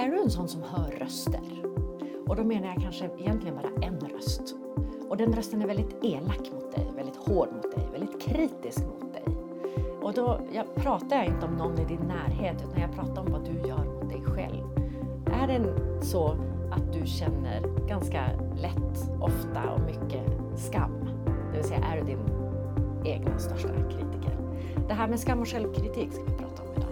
Är 0.00 0.08
du 0.08 0.20
en 0.20 0.30
sån 0.30 0.48
som 0.48 0.62
hör 0.62 0.90
röster? 0.90 1.40
Och 2.26 2.36
då 2.36 2.44
menar 2.44 2.66
jag 2.66 2.82
kanske 2.82 3.10
egentligen 3.18 3.56
bara 3.56 3.86
en 3.86 4.00
röst. 4.00 4.54
Och 5.08 5.16
den 5.16 5.32
rösten 5.32 5.62
är 5.62 5.66
väldigt 5.66 6.04
elak 6.04 6.50
mot 6.52 6.72
dig, 6.74 6.90
väldigt 6.96 7.16
hård 7.16 7.48
mot 7.52 7.74
dig, 7.74 7.88
väldigt 7.92 8.22
kritisk 8.22 8.78
mot 8.86 9.12
dig. 9.12 9.24
Och 10.02 10.12
då 10.12 10.40
jag 10.52 10.74
pratar 10.74 11.16
jag 11.16 11.26
inte 11.26 11.46
om 11.46 11.56
någon 11.56 11.78
i 11.78 11.84
din 11.84 12.00
närhet 12.00 12.64
utan 12.68 12.82
jag 12.82 12.92
pratar 12.92 13.22
om 13.22 13.32
vad 13.32 13.44
du 13.44 13.68
gör 13.68 13.84
mot 13.84 14.08
dig 14.08 14.22
själv. 14.24 14.64
Är 15.42 15.46
det 15.46 15.74
så 16.04 16.28
att 16.70 16.92
du 16.92 17.06
känner 17.06 17.86
ganska 17.88 18.30
lätt, 18.56 19.10
ofta 19.20 19.70
och 19.70 19.80
mycket 19.80 20.24
skam? 20.56 21.10
Det 21.52 21.56
vill 21.56 21.68
säga, 21.68 21.80
är 21.80 22.00
du 22.00 22.06
din 22.06 22.24
egna 23.04 23.38
största 23.38 23.68
kritiker? 23.68 24.36
Det 24.88 24.94
här 24.94 25.08
med 25.08 25.20
skam 25.20 25.40
och 25.40 25.48
självkritik 25.48 26.12
ska 26.12 26.24
vi 26.24 26.32
prata 26.32 26.62
om 26.62 26.68
idag. 26.76 26.87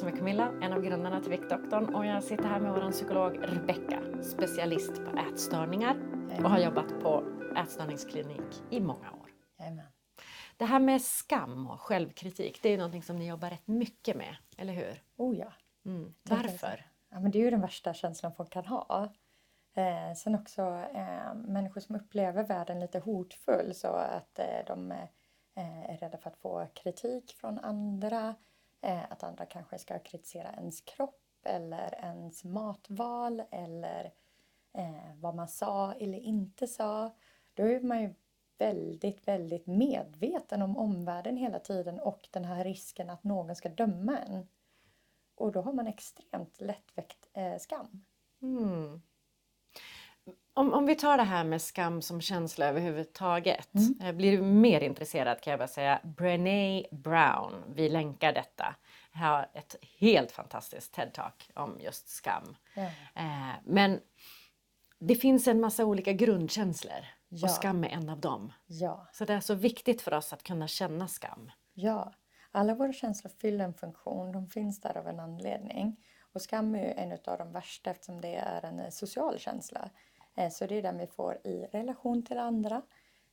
Som 0.00 0.08
är 0.08 0.16
Camilla, 0.16 0.52
en 0.62 0.72
av 0.72 0.82
grundarna 0.82 1.20
till 1.20 1.30
Viktdoktorn 1.30 1.94
och 1.94 2.06
jag 2.06 2.24
sitter 2.24 2.44
här 2.44 2.60
med 2.60 2.72
vår 2.72 2.90
psykolog 2.90 3.38
Rebecka, 3.42 4.22
specialist 4.22 4.94
på 4.94 5.18
ätstörningar 5.18 5.96
och 6.38 6.50
har 6.50 6.58
jobbat 6.58 7.00
på 7.02 7.24
ätstörningsklinik 7.56 8.62
i 8.70 8.80
många 8.80 9.12
år. 9.12 9.30
Jajamän. 9.58 9.86
Det 10.56 10.64
här 10.64 10.80
med 10.80 11.02
skam 11.02 11.66
och 11.66 11.80
självkritik, 11.80 12.62
det 12.62 12.68
är 12.68 12.76
någonting 12.76 13.02
som 13.02 13.16
ni 13.16 13.28
jobbar 13.28 13.50
rätt 13.50 13.66
mycket 13.66 14.16
med, 14.16 14.36
eller 14.56 14.72
hur? 14.72 15.02
Oh 15.16 15.36
ja. 15.38 15.52
Mm. 15.84 16.14
Varför? 16.22 16.86
Ja, 17.10 17.20
men 17.20 17.30
det 17.30 17.38
är 17.38 17.44
ju 17.44 17.50
den 17.50 17.60
värsta 17.60 17.94
känslan 17.94 18.32
folk 18.34 18.50
kan 18.50 18.66
ha. 18.66 19.12
Eh, 19.74 20.14
sen 20.16 20.34
också 20.34 20.62
eh, 20.94 21.34
människor 21.34 21.80
som 21.80 21.96
upplever 21.96 22.44
världen 22.44 22.80
lite 22.80 22.98
hotfull 22.98 23.74
så 23.74 23.88
att 23.88 24.38
eh, 24.38 24.64
de 24.66 24.92
eh, 24.92 25.90
är 25.90 25.96
rädda 25.96 26.18
för 26.18 26.30
att 26.30 26.36
få 26.36 26.66
kritik 26.74 27.34
från 27.40 27.58
andra. 27.58 28.34
Eh, 28.80 29.12
att 29.12 29.22
andra 29.22 29.46
kanske 29.46 29.78
ska 29.78 29.98
kritisera 29.98 30.52
ens 30.52 30.80
kropp 30.80 31.22
eller 31.44 31.94
ens 32.02 32.44
matval 32.44 33.42
eller 33.50 34.12
eh, 34.72 35.14
vad 35.16 35.34
man 35.34 35.48
sa 35.48 35.92
eller 35.92 36.18
inte 36.18 36.66
sa. 36.66 37.16
Då 37.54 37.62
är 37.62 37.80
man 37.80 38.02
ju 38.02 38.14
väldigt, 38.58 39.28
väldigt 39.28 39.66
medveten 39.66 40.62
om 40.62 40.76
omvärlden 40.76 41.36
hela 41.36 41.58
tiden 41.58 42.00
och 42.00 42.28
den 42.30 42.44
här 42.44 42.64
risken 42.64 43.10
att 43.10 43.24
någon 43.24 43.56
ska 43.56 43.68
döma 43.68 44.18
en. 44.18 44.46
Och 45.34 45.52
då 45.52 45.60
har 45.60 45.72
man 45.72 45.86
extremt 45.86 46.60
lättväckt 46.60 47.28
eh, 47.32 47.58
skam. 47.58 48.04
Mm. 48.42 49.02
Om, 50.60 50.72
om 50.74 50.86
vi 50.86 50.94
tar 50.94 51.16
det 51.16 51.22
här 51.22 51.44
med 51.44 51.62
skam 51.62 52.02
som 52.02 52.20
känsla 52.20 52.66
överhuvudtaget. 52.66 53.74
Mm. 53.74 53.94
Jag 54.00 54.16
blir 54.16 54.42
mer 54.42 54.80
intresserad 54.80 55.40
kan 55.40 55.50
jag 55.50 55.58
bara 55.60 55.68
säga. 55.68 56.00
Brené 56.02 56.86
Brown, 56.90 57.64
vi 57.74 57.88
länkar 57.88 58.32
detta, 58.32 58.74
har 59.12 59.48
ett 59.54 59.76
helt 59.98 60.32
fantastiskt 60.32 60.94
TED-talk 60.96 61.50
om 61.54 61.76
just 61.80 62.08
skam. 62.08 62.56
Ja. 62.74 62.82
Eh, 63.14 63.54
men 63.64 64.00
det 64.98 65.14
finns 65.14 65.48
en 65.48 65.60
massa 65.60 65.84
olika 65.84 66.12
grundkänslor 66.12 67.04
Ja. 67.28 67.46
och 67.46 67.50
skam 67.50 67.84
är 67.84 67.88
en 67.88 68.08
av 68.08 68.20
dem. 68.20 68.52
Ja, 68.66 69.06
Så 69.12 69.24
det 69.24 69.34
är 69.34 69.40
så 69.40 69.54
viktigt 69.54 70.02
för 70.02 70.14
oss 70.14 70.32
att 70.32 70.42
kunna 70.42 70.68
känna 70.68 71.08
skam. 71.08 71.50
ja. 71.74 72.12
Alla 72.52 72.74
våra 72.74 72.92
känslor 72.92 73.30
fyller 73.40 73.64
en 73.64 73.74
funktion. 73.74 74.32
De 74.32 74.46
finns 74.48 74.80
där 74.80 74.96
av 74.98 75.08
en 75.08 75.20
anledning. 75.20 75.96
Och 76.32 76.42
skam 76.42 76.74
är 76.74 76.82
ju 76.82 76.90
en 76.92 77.12
av 77.12 77.38
de 77.38 77.52
värsta 77.52 77.90
eftersom 77.90 78.20
det 78.20 78.34
är 78.34 78.64
en 78.64 78.80
eh, 78.80 78.90
social 78.90 79.38
känsla. 79.38 79.90
Eh, 80.36 80.50
så 80.50 80.66
det 80.66 80.74
är 80.74 80.82
den 80.82 80.98
vi 80.98 81.06
får 81.06 81.38
i 81.44 81.66
relation 81.72 82.22
till 82.22 82.38
andra. 82.38 82.82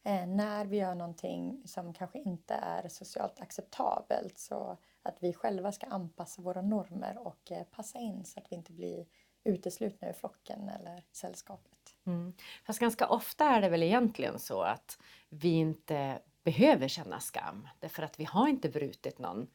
Eh, 0.04 0.28
när 0.28 0.66
vi 0.66 0.78
gör 0.78 0.96
någonting 0.96 1.62
som 1.66 1.94
kanske 1.94 2.20
inte 2.20 2.54
är 2.54 2.90
socialt 2.90 3.40
acceptabelt 3.40 4.40
så 4.40 4.78
att 5.04 5.18
vi 5.20 5.34
själva 5.34 5.72
ska 5.72 5.88
anpassa 5.88 6.42
våra 6.42 6.62
normer 6.62 7.18
och 7.18 7.52
eh, 7.52 7.64
passa 7.64 8.00
in 8.00 8.26
så 8.26 8.40
att 8.40 8.52
vi 8.52 8.56
inte 8.56 8.72
blir 8.72 9.06
uteslutna 9.44 10.10
ur 10.10 10.14
flocken 10.14 10.70
eller 10.70 11.04
sällskapet. 11.12 11.96
Mm. 12.06 12.34
Fast 12.66 12.80
ganska 12.80 13.08
ofta 13.08 13.46
är 13.46 13.62
det 13.62 13.70
väl 13.70 13.84
egentligen 13.84 14.40
så 14.40 14.62
att 14.62 15.00
vi 15.30 15.50
inte 15.50 16.20
behöver 16.44 16.88
känna 16.88 17.20
skam 17.20 17.68
därför 17.80 18.04
att 18.04 18.20
vi 18.20 18.24
har 18.24 18.48
inte 18.48 18.70
brutit 18.70 19.20
någon 19.20 19.48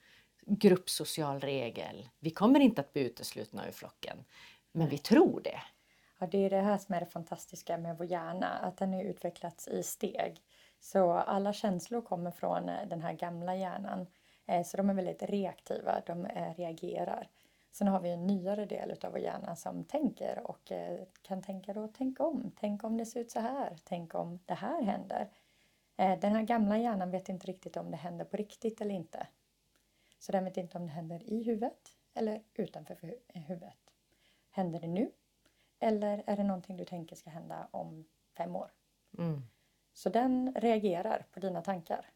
gruppsocial 0.47 1.41
regel. 1.41 2.09
Vi 2.19 2.31
kommer 2.31 2.61
inte 2.61 2.81
att 2.81 2.93
bli 2.93 3.03
uteslutna 3.03 3.69
ur 3.69 3.72
flocken. 3.72 4.25
Men 4.72 4.89
vi 4.89 4.99
tror 4.99 5.41
det. 5.41 5.61
Ja, 6.22 6.28
det 6.31 6.38
är 6.38 6.50
det 6.50 6.60
här 6.60 6.78
som 6.78 6.94
är 6.94 7.00
det 7.00 7.06
fantastiska 7.06 7.78
med 7.78 7.99
vår 7.99 8.06
hjärna, 8.06 8.49
att 8.49 8.77
den 8.77 8.93
har 8.93 9.03
utvecklats 9.03 9.69
i 9.69 9.83
steg. 9.83 10.43
Så 10.81 11.12
alla 11.12 11.53
känslor 11.53 12.00
kommer 12.00 12.31
från 12.31 12.69
eh, 12.69 12.88
den 12.88 13.03
här 13.03 13.12
gamla 13.12 13.56
hjärnan. 13.56 14.06
Eh, 14.47 14.65
så 14.65 14.77
de 14.77 14.91
är 14.91 14.94
väldigt 14.94 15.22
reaktiva, 15.22 16.03
de 16.06 16.27
eh, 16.27 16.55
reagerar. 16.55 17.28
Sen 17.72 17.88
har 17.88 18.00
vi 18.00 18.10
en 18.10 18.27
nyare 18.27 18.66
del 18.66 18.91
av 19.03 19.12
vår 19.12 19.21
hjärna 19.21 19.56
som 19.56 19.84
tänker 19.84 20.50
och 20.50 20.72
kan 21.22 21.43
tänka 21.43 21.72
då, 21.72 21.88
tänk 21.88 22.21
om, 22.21 22.53
tänk 22.60 22.84
om 22.84 22.97
det 22.97 23.06
ser 23.06 23.21
ut 23.21 23.31
så 23.31 23.41
här, 23.41 23.77
tänk 23.84 24.15
om 24.15 24.39
det 24.47 24.54
här 24.54 24.83
händer. 24.83 25.31
Den 25.97 26.33
här 26.33 26.43
gamla 26.43 26.78
hjärnan 26.78 27.10
vet 27.10 27.28
inte 27.28 27.47
riktigt 27.47 27.77
om 27.77 27.91
det 27.91 27.97
händer 27.97 28.25
på 28.25 28.37
riktigt 28.37 28.81
eller 28.81 28.94
inte. 28.94 29.27
Så 30.19 30.33
den 30.33 30.44
vet 30.44 30.56
inte 30.56 30.78
om 30.78 30.87
det 30.87 30.93
händer 30.93 31.22
i 31.22 31.43
huvudet 31.43 31.97
eller 32.15 32.43
utanför 32.54 33.15
huvudet. 33.34 33.78
Händer 34.50 34.81
det 34.81 34.89
nu? 34.89 35.10
Eller 35.82 36.22
är 36.26 36.37
det 36.37 36.43
någonting 36.44 36.76
du 36.76 36.84
tänker 36.84 37.16
ska 37.16 37.31
hända 37.31 37.69
om 37.70 38.04
fem 38.37 38.56
år? 38.56 38.70
Mm. 39.19 39.43
Så 39.93 40.09
den 40.09 40.54
reagerar 40.56 41.26
på 41.32 41.41
dina 41.41 41.62
tankar. 41.62 42.06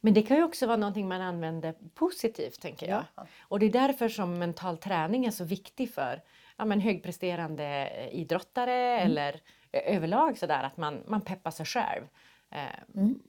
Men 0.00 0.14
det 0.14 0.22
kan 0.22 0.36
ju 0.36 0.42
också 0.42 0.66
vara 0.66 0.76
någonting 0.76 1.08
man 1.08 1.20
använder 1.20 1.74
positivt 1.94 2.60
tänker 2.60 2.88
jag. 2.88 3.04
Ja. 3.14 3.26
Och 3.40 3.58
det 3.58 3.66
är 3.66 3.72
därför 3.72 4.08
som 4.08 4.38
mental 4.38 4.78
träning 4.78 5.24
är 5.26 5.30
så 5.30 5.44
viktig 5.44 5.94
för 5.94 6.22
ja, 6.56 6.64
men 6.64 6.80
högpresterande 6.80 7.64
eh, 7.88 8.14
idrottare 8.20 9.00
eller 9.00 9.40
eh, 9.72 9.96
överlag 9.96 10.38
sådär 10.38 10.62
att 10.62 10.76
man, 10.76 11.02
man 11.06 11.20
peppar 11.20 11.50
sig 11.50 11.66
själv. 11.66 12.02
Eh, 12.50 12.64
Mm. 12.94 13.22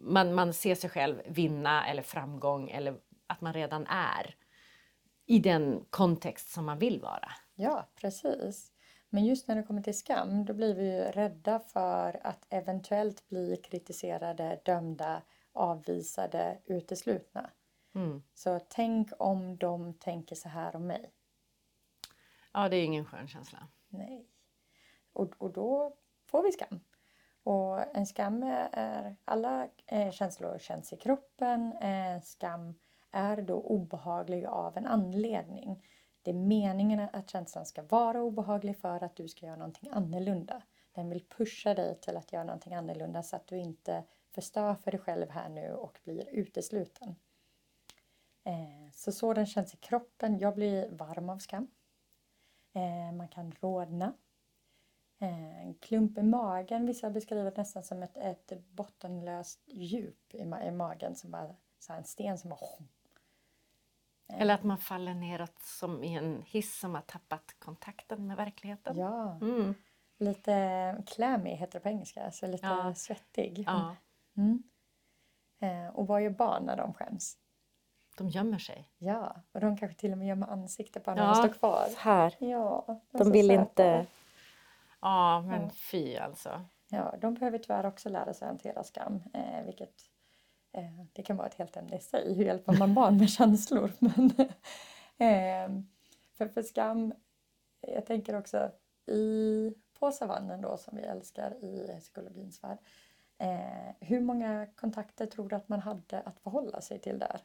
man, 0.00 0.34
man 0.34 0.52
ser 0.52 0.74
sig 0.74 0.90
själv 0.90 1.22
vinna 1.26 1.86
eller 1.88 2.02
framgång 2.02 2.70
eller 2.70 2.94
att 3.26 3.40
man 3.40 3.52
redan 3.52 3.86
är 3.86 4.34
i 5.26 5.38
den 5.38 5.84
kontext 5.90 6.52
som 6.52 6.66
man 6.66 6.78
vill 6.78 7.00
vara. 7.00 7.32
Ja, 7.54 7.88
precis. 8.00 8.72
Men 9.10 9.24
just 9.24 9.48
när 9.48 9.56
det 9.56 9.62
kommer 9.62 9.82
till 9.82 9.98
skam, 9.98 10.44
då 10.44 10.54
blir 10.54 10.74
vi 10.74 10.96
ju 10.96 11.02
rädda 11.02 11.58
för 11.58 12.26
att 12.26 12.46
eventuellt 12.48 13.28
bli 13.28 13.56
kritiserade, 13.56 14.60
dömda, 14.64 15.22
avvisade, 15.52 16.58
uteslutna. 16.64 17.50
Mm. 17.94 18.22
Så 18.34 18.60
tänk 18.68 19.10
om 19.18 19.56
de 19.56 19.94
tänker 19.94 20.36
så 20.36 20.48
här 20.48 20.76
om 20.76 20.86
mig. 20.86 21.12
Ja, 22.52 22.68
det 22.68 22.76
är 22.76 22.84
ingen 22.84 23.04
skön 23.04 23.28
känsla. 23.28 23.68
Nej. 23.88 24.28
Och, 25.12 25.34
och 25.38 25.52
då 25.52 25.96
får 26.26 26.42
vi 26.42 26.52
skam. 26.52 26.80
Och 27.42 27.96
en 27.96 28.06
skam 28.06 28.42
är, 28.42 29.16
alla 29.24 29.68
eh, 29.86 30.10
känslor 30.10 30.58
känns 30.58 30.92
i 30.92 30.96
kroppen. 30.96 31.72
Skam 32.22 32.74
är 33.10 33.42
då 33.42 33.54
obehaglig 33.54 34.44
av 34.46 34.76
en 34.76 34.86
anledning. 34.86 35.84
Det 36.28 36.32
är 36.32 36.34
meningen 36.34 37.08
att 37.12 37.30
känslan 37.30 37.66
ska 37.66 37.82
vara 37.82 38.22
obehaglig 38.22 38.76
för 38.76 39.04
att 39.04 39.16
du 39.16 39.28
ska 39.28 39.46
göra 39.46 39.56
någonting 39.56 39.90
annorlunda. 39.92 40.62
Den 40.92 41.08
vill 41.08 41.24
pusha 41.24 41.74
dig 41.74 42.00
till 42.00 42.16
att 42.16 42.32
göra 42.32 42.44
någonting 42.44 42.74
annorlunda 42.74 43.22
så 43.22 43.36
att 43.36 43.46
du 43.46 43.58
inte 43.58 44.04
förstör 44.30 44.74
för 44.74 44.90
dig 44.90 45.00
själv 45.00 45.30
här 45.30 45.48
nu 45.48 45.72
och 45.72 45.98
blir 46.04 46.28
utesluten. 46.28 47.16
Eh, 48.44 48.92
så 48.92 49.12
så 49.12 49.34
den 49.34 49.46
känns 49.46 49.74
i 49.74 49.76
kroppen. 49.76 50.38
Jag 50.38 50.54
blir 50.54 50.90
varm 50.90 51.28
av 51.28 51.38
skam. 51.38 51.70
Eh, 52.72 53.12
man 53.12 53.28
kan 53.28 53.52
rodna. 53.60 54.12
Eh, 55.18 55.62
en 55.62 55.74
klump 55.74 56.18
i 56.18 56.22
magen, 56.22 56.86
vissa 56.86 57.10
beskriver 57.10 57.44
det 57.44 57.56
nästan 57.56 57.82
som 57.82 58.02
ett, 58.02 58.16
ett 58.16 58.52
bottenlöst 58.70 59.60
djup 59.66 60.34
i, 60.34 60.44
ma- 60.44 60.68
i 60.68 60.70
magen. 60.70 61.16
Som 61.16 61.30
bara, 61.30 61.54
så 61.78 61.92
här 61.92 61.98
en 61.98 62.04
sten 62.04 62.38
som 62.38 62.50
bara... 62.50 62.60
Eller 64.28 64.54
att 64.54 64.64
man 64.64 64.78
faller 64.78 65.14
neråt 65.14 65.58
som 65.62 66.04
i 66.04 66.14
en 66.14 66.42
hiss 66.46 66.78
som 66.78 66.94
har 66.94 67.02
tappat 67.02 67.54
kontakten 67.58 68.26
med 68.26 68.36
verkligheten. 68.36 68.96
Ja, 68.98 69.38
Mm. 69.42 69.74
lite 70.18 71.02
clammy 71.06 71.50
heter 71.54 71.78
det 71.78 71.82
på 71.82 71.88
engelska, 71.88 72.30
så 72.30 72.46
lite 72.46 72.66
Ja. 72.66 72.94
svettig. 72.94 73.64
ja, 73.66 73.96
Mm. 74.36 74.62
Eh, 75.60 75.94
Och 75.94 76.06
vad 76.06 76.22
gör 76.22 76.30
barn 76.30 76.62
när 76.64 76.76
de 76.76 76.94
skäms? 76.94 77.38
de 78.18 78.28
gömmer 78.28 78.58
sig. 78.58 78.90
Ja, 78.98 79.42
och 79.52 79.60
de 79.60 79.76
kanske 79.76 79.98
till 79.98 80.12
och 80.12 80.18
med 80.18 80.26
gömmer 80.28 80.46
ansiktet 80.46 81.04
bara 81.04 81.14
när 81.14 81.22
Ja, 81.22 81.28
de 81.28 81.34
står 81.34 81.58
kvar. 81.58 81.86
Här. 81.98 82.34
Ja, 82.38 83.00
De 83.12 83.24
så 83.24 83.30
vill 83.32 83.50
inte... 83.50 84.06
Ja, 85.00 85.42
men 85.42 85.62
Ja. 85.62 85.70
fy 85.90 86.16
alltså. 86.16 86.64
Ja, 86.88 87.14
de 87.20 87.34
behöver 87.34 87.58
tyvärr 87.58 87.86
också 87.86 88.08
lära 88.08 88.34
sig 88.34 88.46
att 88.46 88.50
hantera 88.50 88.84
skam, 88.84 89.22
eh, 89.34 89.62
vilket 89.64 89.90
eh, 89.90 89.94
det 91.12 91.22
kan 91.22 91.36
vara 91.36 91.46
ett 91.46 91.54
helt 91.54 91.76
ämne 91.76 91.96
i 91.96 92.00
sig. 92.00 92.34
Hur 92.34 92.44
hjälper 92.44 92.72
man 92.78 92.94
barn 92.94 93.16
med 93.16 93.30
känslor? 93.30 93.92
Men, 93.98 94.30
eh, 95.18 95.82
för, 96.32 96.48
för 96.48 96.62
skam, 96.62 97.14
jag 97.80 98.06
tänker 98.06 98.36
också 98.36 98.70
i, 99.06 99.72
på 99.98 100.12
savannen 100.12 100.60
då 100.60 100.76
som 100.76 100.96
vi 100.96 101.02
älskar 101.02 101.64
i 101.64 101.96
psykologins 102.00 102.62
värld. 102.64 102.78
Eh, 103.38 103.94
hur 104.00 104.20
många 104.20 104.66
kontakter 104.76 105.26
tror 105.26 105.48
du 105.48 105.56
att 105.56 105.68
man 105.68 105.80
hade 105.80 106.20
att 106.20 106.40
förhålla 106.40 106.80
sig 106.80 106.98
till 106.98 107.18
där? 107.18 107.40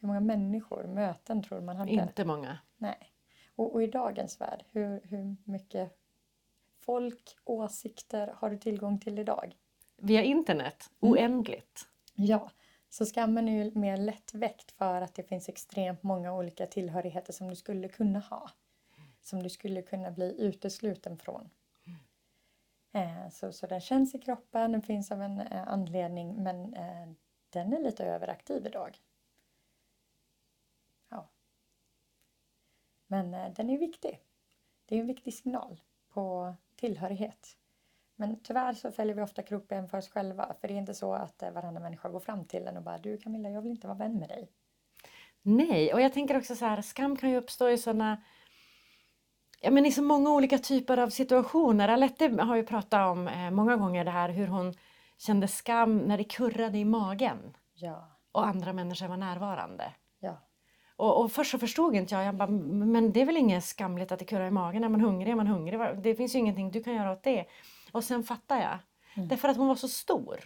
Hur 0.00 0.06
många 0.08 0.20
människor, 0.20 0.84
möten 0.84 1.42
tror 1.42 1.60
man 1.60 1.76
hade? 1.76 1.90
Inte 1.92 2.24
många. 2.24 2.58
Nej. 2.76 3.12
Och, 3.56 3.72
och 3.74 3.82
i 3.82 3.86
dagens 3.86 4.40
värld, 4.40 4.64
hur, 4.70 5.00
hur 5.04 5.36
mycket 5.44 5.98
folk, 6.78 7.36
åsikter 7.44 8.34
har 8.36 8.50
du 8.50 8.58
tillgång 8.58 9.00
till 9.00 9.18
idag? 9.18 9.56
Via 9.96 10.22
internet, 10.22 10.90
Mm. 11.02 11.12
oändligt. 11.12 11.88
Ja, 12.14 12.50
så 12.88 13.06
skammen 13.06 13.48
är 13.48 13.64
ju 13.64 13.70
mer 13.74 13.96
lättväckt 13.96 14.72
för 14.72 15.00
att 15.00 15.14
det 15.14 15.22
finns 15.22 15.48
extremt 15.48 16.02
många 16.02 16.34
olika 16.34 16.66
tillhörigheter 16.66 17.32
som 17.32 17.48
du 17.48 17.56
skulle 17.56 17.88
kunna 17.88 18.18
ha. 18.18 18.50
Som 19.22 19.42
du 19.42 19.50
skulle 19.50 19.82
kunna 19.82 20.10
bli 20.10 20.34
utesluten 20.38 21.18
från. 21.18 21.50
Eh, 22.92 23.28
så, 23.30 23.52
så 23.52 23.66
den 23.66 23.80
känns 23.80 24.14
i 24.14 24.18
kroppen, 24.18 24.72
den 24.72 24.82
finns 24.82 25.12
av 25.12 25.22
en 25.22 25.40
eh, 25.40 25.68
anledning 25.68 26.42
men 26.42 26.74
eh, 26.74 27.08
den 27.50 27.72
är 27.72 27.80
lite 27.80 28.04
överaktiv 28.04 28.66
idag. 28.66 28.98
Ja. 31.08 31.30
Men 33.06 33.54
den 33.54 33.70
är 33.70 33.78
viktig. 33.78 34.20
Det 34.86 34.96
är 34.96 35.00
en 35.00 35.06
viktig 35.06 35.34
signal 35.34 35.80
på 36.08 36.54
tillhörighet. 36.76 37.56
Men 38.22 38.36
tyvärr 38.42 38.72
så 38.72 38.92
fäller 38.92 39.14
vi 39.14 39.22
ofta 39.22 39.42
kroppen 39.42 39.88
för 39.88 39.98
oss 39.98 40.08
själva. 40.08 40.54
För 40.60 40.68
det 40.68 40.74
är 40.74 40.78
inte 40.78 40.94
så 40.94 41.14
att 41.14 41.42
eh, 41.42 41.50
varandra 41.50 41.80
människa 41.80 42.08
går 42.08 42.20
fram 42.20 42.44
till 42.44 42.66
en 42.66 42.76
och 42.76 42.82
bara 42.82 42.98
du 42.98 43.18
Camilla, 43.18 43.50
jag 43.50 43.62
vill 43.62 43.70
inte 43.70 43.86
vara 43.86 43.98
vän 43.98 44.18
med 44.18 44.28
dig. 44.28 44.48
Nej, 45.42 45.94
och 45.94 46.00
jag 46.00 46.12
tänker 46.12 46.36
också 46.36 46.54
så 46.54 46.64
här, 46.64 46.82
skam 46.82 47.16
kan 47.16 47.30
ju 47.30 47.36
uppstå 47.36 47.68
i 47.68 47.78
sådana 47.78 48.22
Ja, 49.60 49.70
men 49.70 49.86
i 49.86 49.92
så 49.92 50.02
många 50.02 50.30
olika 50.32 50.58
typer 50.58 50.98
av 50.98 51.08
situationer. 51.08 51.88
Alette 51.88 52.28
har 52.42 52.56
ju 52.56 52.62
pratat 52.62 53.10
om 53.10 53.28
eh, 53.28 53.50
många 53.50 53.76
gånger 53.76 54.04
det 54.04 54.10
här 54.10 54.28
hur 54.28 54.46
hon 54.46 54.74
kände 55.18 55.48
skam 55.48 55.98
när 55.98 56.18
det 56.18 56.24
kurrade 56.24 56.78
i 56.78 56.84
magen 56.84 57.56
Ja, 57.74 58.08
och 58.32 58.46
andra 58.46 58.72
människor 58.72 59.08
var 59.08 59.16
närvarande. 59.16 59.92
ja, 60.20 60.36
Och, 60.96 61.20
och 61.20 61.32
först 61.32 61.50
så 61.50 61.58
förstod 61.58 61.94
inte 61.94 62.14
jag, 62.14 62.24
jag 62.24 62.34
bara, 62.34 62.48
men 62.48 63.12
det 63.12 63.20
är 63.20 63.26
väl 63.26 63.36
inget 63.36 63.64
skamligt 63.64 64.12
att 64.12 64.18
det 64.18 64.24
kurrar 64.24 64.46
i 64.46 64.50
magen, 64.50 64.84
är 64.84 64.88
man 64.88 65.00
hungrig 65.00 65.32
är 65.32 65.36
man 65.36 65.46
hungrig, 65.46 65.80
det 66.02 66.14
finns 66.14 66.34
ju 66.34 66.38
ingenting 66.38 66.70
du 66.70 66.82
kan 66.82 66.94
göra 66.94 67.12
åt 67.12 67.22
det. 67.22 67.46
Och 67.92 68.04
sen 68.04 68.24
fattar 68.24 68.60
jag, 68.60 68.78
Mm. 69.16 69.28
därför 69.28 69.48
att 69.48 69.56
hon 69.56 69.68
var 69.68 69.74
så 69.74 69.88
stor. 69.88 70.40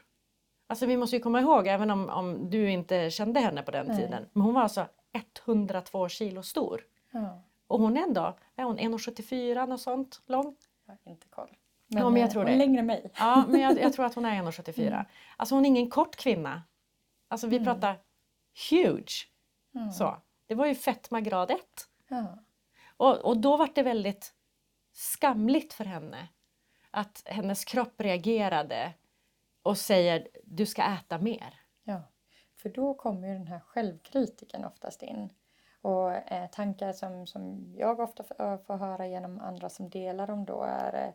Alltså 0.66 0.86
vi 0.86 0.96
måste 0.96 1.16
ju 1.16 1.22
komma 1.22 1.40
ihåg, 1.40 1.66
även 1.66 1.90
om, 1.90 2.08
om 2.08 2.50
du 2.50 2.70
inte 2.70 3.10
kände 3.10 3.40
henne 3.40 3.62
på 3.62 3.70
den 3.70 3.86
Nej. 3.86 3.96
tiden, 3.96 4.26
men 4.32 4.42
hon 4.42 4.54
var 4.54 4.62
alltså 4.62 4.86
102 5.12 6.08
kilo 6.08 6.42
stor. 6.42 6.84
ja. 7.10 7.42
Och 7.66 7.80
hon 7.80 7.96
är 7.96 8.02
ändå, 8.02 8.36
är 8.56 8.64
hon 8.64 8.78
1,74 8.78 9.66
något 9.66 9.80
sånt 9.80 10.20
lång? 10.26 10.56
Jag 10.86 10.96
har 11.04 11.12
inte 11.12 11.26
koll. 11.28 11.56
Ja, 11.86 12.10
men 12.10 12.20
jag 12.20 12.28
eh, 12.28 12.32
tror 12.32 12.42
hon 12.42 12.48
är 12.48 12.52
det. 12.52 12.58
längre 12.58 12.80
än 12.80 12.86
mig. 12.86 13.10
Ja, 13.18 13.44
men 13.48 13.60
jag, 13.60 13.80
jag 13.80 13.92
tror 13.92 14.06
att 14.06 14.14
hon 14.14 14.24
är 14.24 14.42
1,74. 14.42 14.86
Mm. 14.86 15.04
Alltså 15.36 15.54
hon 15.54 15.64
är 15.64 15.68
ingen 15.68 15.90
kort 15.90 16.16
kvinna. 16.16 16.62
Alltså 17.28 17.46
vi 17.46 17.56
Mm. 17.56 17.64
pratar 17.66 17.98
huge. 18.70 19.28
Ja. 19.72 19.90
Så. 19.90 20.16
Det 20.46 20.54
var 20.54 20.66
ju 20.66 20.74
fetma 20.74 21.20
grad 21.20 21.50
1. 21.50 21.60
Ja. 22.08 22.38
Och, 22.96 23.16
och 23.24 23.36
då 23.36 23.56
var 23.56 23.68
det 23.74 23.82
väldigt 23.82 24.34
skamligt 24.92 25.72
för 25.72 25.84
henne 25.84 26.28
att 26.96 27.22
hennes 27.26 27.64
kropp 27.64 28.00
reagerade 28.00 28.94
och 29.62 29.78
säger 29.78 30.28
du 30.44 30.66
ska 30.66 30.82
äta 30.82 31.18
mer. 31.18 31.60
Ja, 31.84 32.02
för 32.54 32.68
då 32.68 32.94
kommer 32.94 33.28
ju 33.28 33.34
den 33.34 33.46
här 33.46 33.60
självkritiken 33.60 34.64
oftast 34.64 35.02
in. 35.02 35.30
Och 35.80 36.12
eh, 36.12 36.50
tankar 36.50 36.92
som, 36.92 37.26
som 37.26 37.74
jag 37.78 38.00
ofta 38.00 38.22
får, 38.22 38.40
eh, 38.40 38.58
får 38.58 38.76
höra 38.76 39.06
genom 39.06 39.40
andra 39.40 39.68
som 39.68 39.90
delar 39.90 40.26
dem 40.26 40.44
då 40.44 40.62
är 40.62 41.12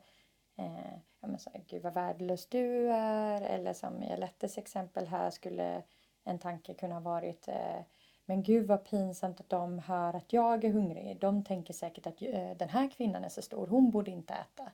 eh, 0.57 0.93
ja, 1.21 1.27
men 1.27 1.39
så 1.39 1.49
här, 1.49 1.63
Gud 1.67 1.83
vad 1.83 1.93
värdelös 1.93 2.49
du 2.49 2.91
är. 2.91 3.41
Eller 3.41 3.73
som 3.73 4.03
i 4.03 4.13
Alettes 4.13 4.57
exempel 4.57 5.07
här 5.07 5.29
skulle 5.29 5.83
en 6.23 6.39
tanke 6.39 6.73
kunna 6.73 6.95
ha 6.95 7.01
varit 7.01 7.47
eh, 7.47 7.81
Men 8.25 8.43
gud 8.43 8.67
vad 8.67 8.85
pinsamt 8.85 9.39
att 9.39 9.49
de 9.49 9.79
hör 9.79 10.13
att 10.13 10.33
jag 10.33 10.63
är 10.63 10.71
hungrig. 10.71 11.19
De 11.19 11.43
tänker 11.43 11.73
säkert 11.73 12.07
att 12.07 12.21
eh, 12.21 12.51
den 12.57 12.69
här 12.69 12.91
kvinnan 12.91 13.23
är 13.23 13.29
så 13.29 13.41
stor, 13.41 13.67
hon 13.67 13.91
borde 13.91 14.11
inte 14.11 14.33
äta. 14.33 14.71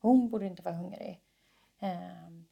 Hon 0.00 0.28
borde 0.30 0.46
inte 0.46 0.62
vara 0.62 0.74
hungrig. 0.74 1.20
Ehm, 1.80 2.44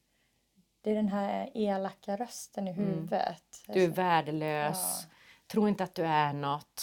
det 0.81 0.91
är 0.91 0.95
den 0.95 1.07
här 1.07 1.49
elaka 1.53 2.15
rösten 2.15 2.67
i 2.67 2.71
Mm. 2.71 2.83
huvudet. 2.85 3.43
Du 3.67 3.73
är 3.83 3.87
Alltså, 3.87 4.01
värdelös. 4.01 5.07
Tro 5.51 5.67
inte 5.67 5.83
att 5.83 5.95
du 5.95 6.03
är 6.05 6.33
något. 6.33 6.81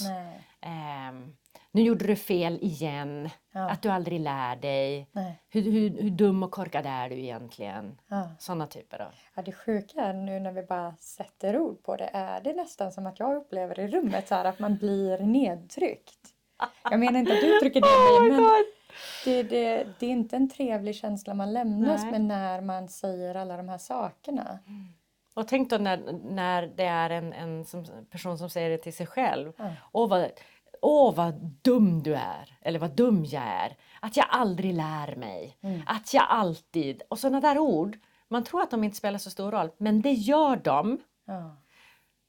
Ehm, 0.60 1.36
nu 1.70 1.82
gjorde 1.82 2.06
du 2.06 2.16
fel 2.16 2.58
igen. 2.62 3.30
Ja. 3.52 3.70
Att 3.70 3.82
du 3.82 3.88
aldrig 3.88 4.20
lär 4.20 4.56
dig. 4.56 5.08
Hur, 5.48 5.62
hur, 5.62 5.90
hur 6.02 6.10
dum 6.10 6.42
och 6.42 6.50
korkad 6.50 6.86
är 6.86 7.08
du 7.08 7.14
egentligen? 7.18 8.00
Ja. 8.08 8.28
Sådana 8.38 8.66
typer 8.66 9.00
av. 9.02 9.12
ja, 9.34 9.42
det 9.42 9.52
sjuka 9.52 10.00
är 10.00 10.12
nu 10.12 10.40
när 10.40 10.52
vi 10.52 10.62
bara 10.62 10.96
sätter 10.96 11.58
ord 11.58 11.82
på 11.82 11.96
det 11.96 12.10
är 12.12 12.40
det 12.40 12.52
nästan 12.52 12.92
som 12.92 13.06
att 13.06 13.18
jag 13.18 13.36
upplever 13.36 13.80
i 13.80 13.88
rummet 13.88 14.28
så 14.28 14.34
här 14.34 14.44
att 14.44 14.58
man 14.58 14.76
blir 14.76 15.18
nedtryckt. 15.18 16.18
Jag 16.90 17.00
menar 17.00 17.18
inte 17.18 17.32
att 17.32 17.40
du 17.40 17.58
trycker 17.60 17.80
ner 17.80 18.20
mig 18.30 18.40
men 18.40 18.64
det, 19.24 19.42
det, 19.42 19.86
det 19.98 20.06
är 20.06 20.10
inte 20.10 20.36
en 20.36 20.50
trevlig 20.50 20.94
känsla 20.94 21.34
man 21.34 21.52
lämnas 21.52 22.02
Nej. 22.02 22.12
med 22.12 22.20
när 22.20 22.60
man 22.60 22.88
säger 22.88 23.34
alla 23.34 23.56
de 23.56 23.68
här 23.68 23.78
sakerna. 23.78 24.58
Och 25.34 25.48
tänk 25.48 25.70
då 25.70 25.78
när, 25.78 26.12
när 26.24 26.66
det 26.66 26.84
är 26.84 27.10
en, 27.10 27.32
en 27.32 27.64
som, 27.64 27.86
person 28.10 28.38
som 28.38 28.50
säger 28.50 28.70
det 28.70 28.78
till 28.78 28.94
sig 28.94 29.06
själv. 29.06 29.52
Ja. 29.56 29.72
Åh 29.92 30.08
vad, 30.08 30.30
åh 30.82 31.14
vad 31.14 31.34
dum 31.62 32.02
du 32.02 32.14
är. 32.14 32.58
Eller 32.60 32.78
vad 32.78 32.90
dum 32.90 33.24
jag 33.24 33.42
är. 33.42 33.76
Att 34.00 34.16
jag 34.16 34.26
aldrig 34.28 34.74
lär 34.74 35.16
mig. 35.16 35.56
Mm. 35.60 35.82
Att 35.86 36.14
jag 36.14 36.26
alltid. 36.28 37.02
Och 37.08 37.18
sådana 37.18 37.40
där 37.40 37.58
ord. 37.58 37.98
Man 38.28 38.44
tror 38.44 38.62
att 38.62 38.70
de 38.70 38.84
inte 38.84 38.96
spelar 38.96 39.18
så 39.18 39.30
stor 39.30 39.50
roll. 39.50 39.70
Men 39.78 40.02
det 40.02 40.12
gör 40.12 40.56
de. 40.56 41.00
Ja. 41.24 41.56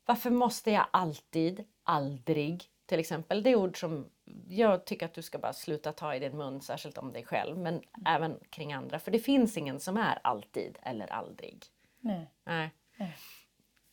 Varför 0.06 0.30
måste 0.30 0.72
jag 0.72 0.86
alltid, 0.92 1.64
aldrig 1.84 2.64
till 2.86 3.00
exempel. 3.00 3.44
Det 3.44 3.50
är 3.50 3.56
ord 3.56 3.80
som 3.80 4.10
jag 4.48 4.86
tycker 4.86 5.06
att 5.06 5.14
du 5.14 5.22
ska 5.22 5.38
bara 5.40 5.54
sluta 5.54 5.92
ta 5.92 6.16
i 6.16 6.20
din 6.20 6.38
mun, 6.38 6.62
särskilt 6.62 6.98
om 6.98 7.14
dig 7.14 7.26
själv, 7.26 7.58
men 7.58 7.82
även 8.06 8.40
kring 8.50 8.74
andra. 8.74 9.00
För 9.00 9.12
det 9.12 9.20
finns 9.20 9.58
ingen 9.58 9.80
som 9.80 9.98
är 9.98 10.20
alltid 10.24 10.78
eller 10.82 11.14
aldrig. 11.14 11.64
Nej. 12.00 12.32
Nej. 12.44 12.72
Nej. 12.98 13.16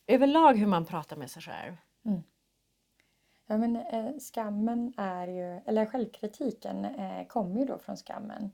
Överlag 0.07 0.57
hur 0.57 0.67
man 0.67 0.85
pratar 0.85 1.15
med 1.15 1.31
sig 1.31 1.41
själv. 1.41 1.75
Ja, 3.47 3.57
men 3.57 3.75
eh, 3.75 4.13
skammen 4.19 4.93
är 4.97 5.27
ju, 5.27 5.61
eller 5.65 5.85
självkritiken 5.85 6.85
eh, 6.85 7.27
kommer 7.27 7.59
ju 7.59 7.65
då 7.65 7.77
från 7.77 7.97
skammen. 7.97 8.51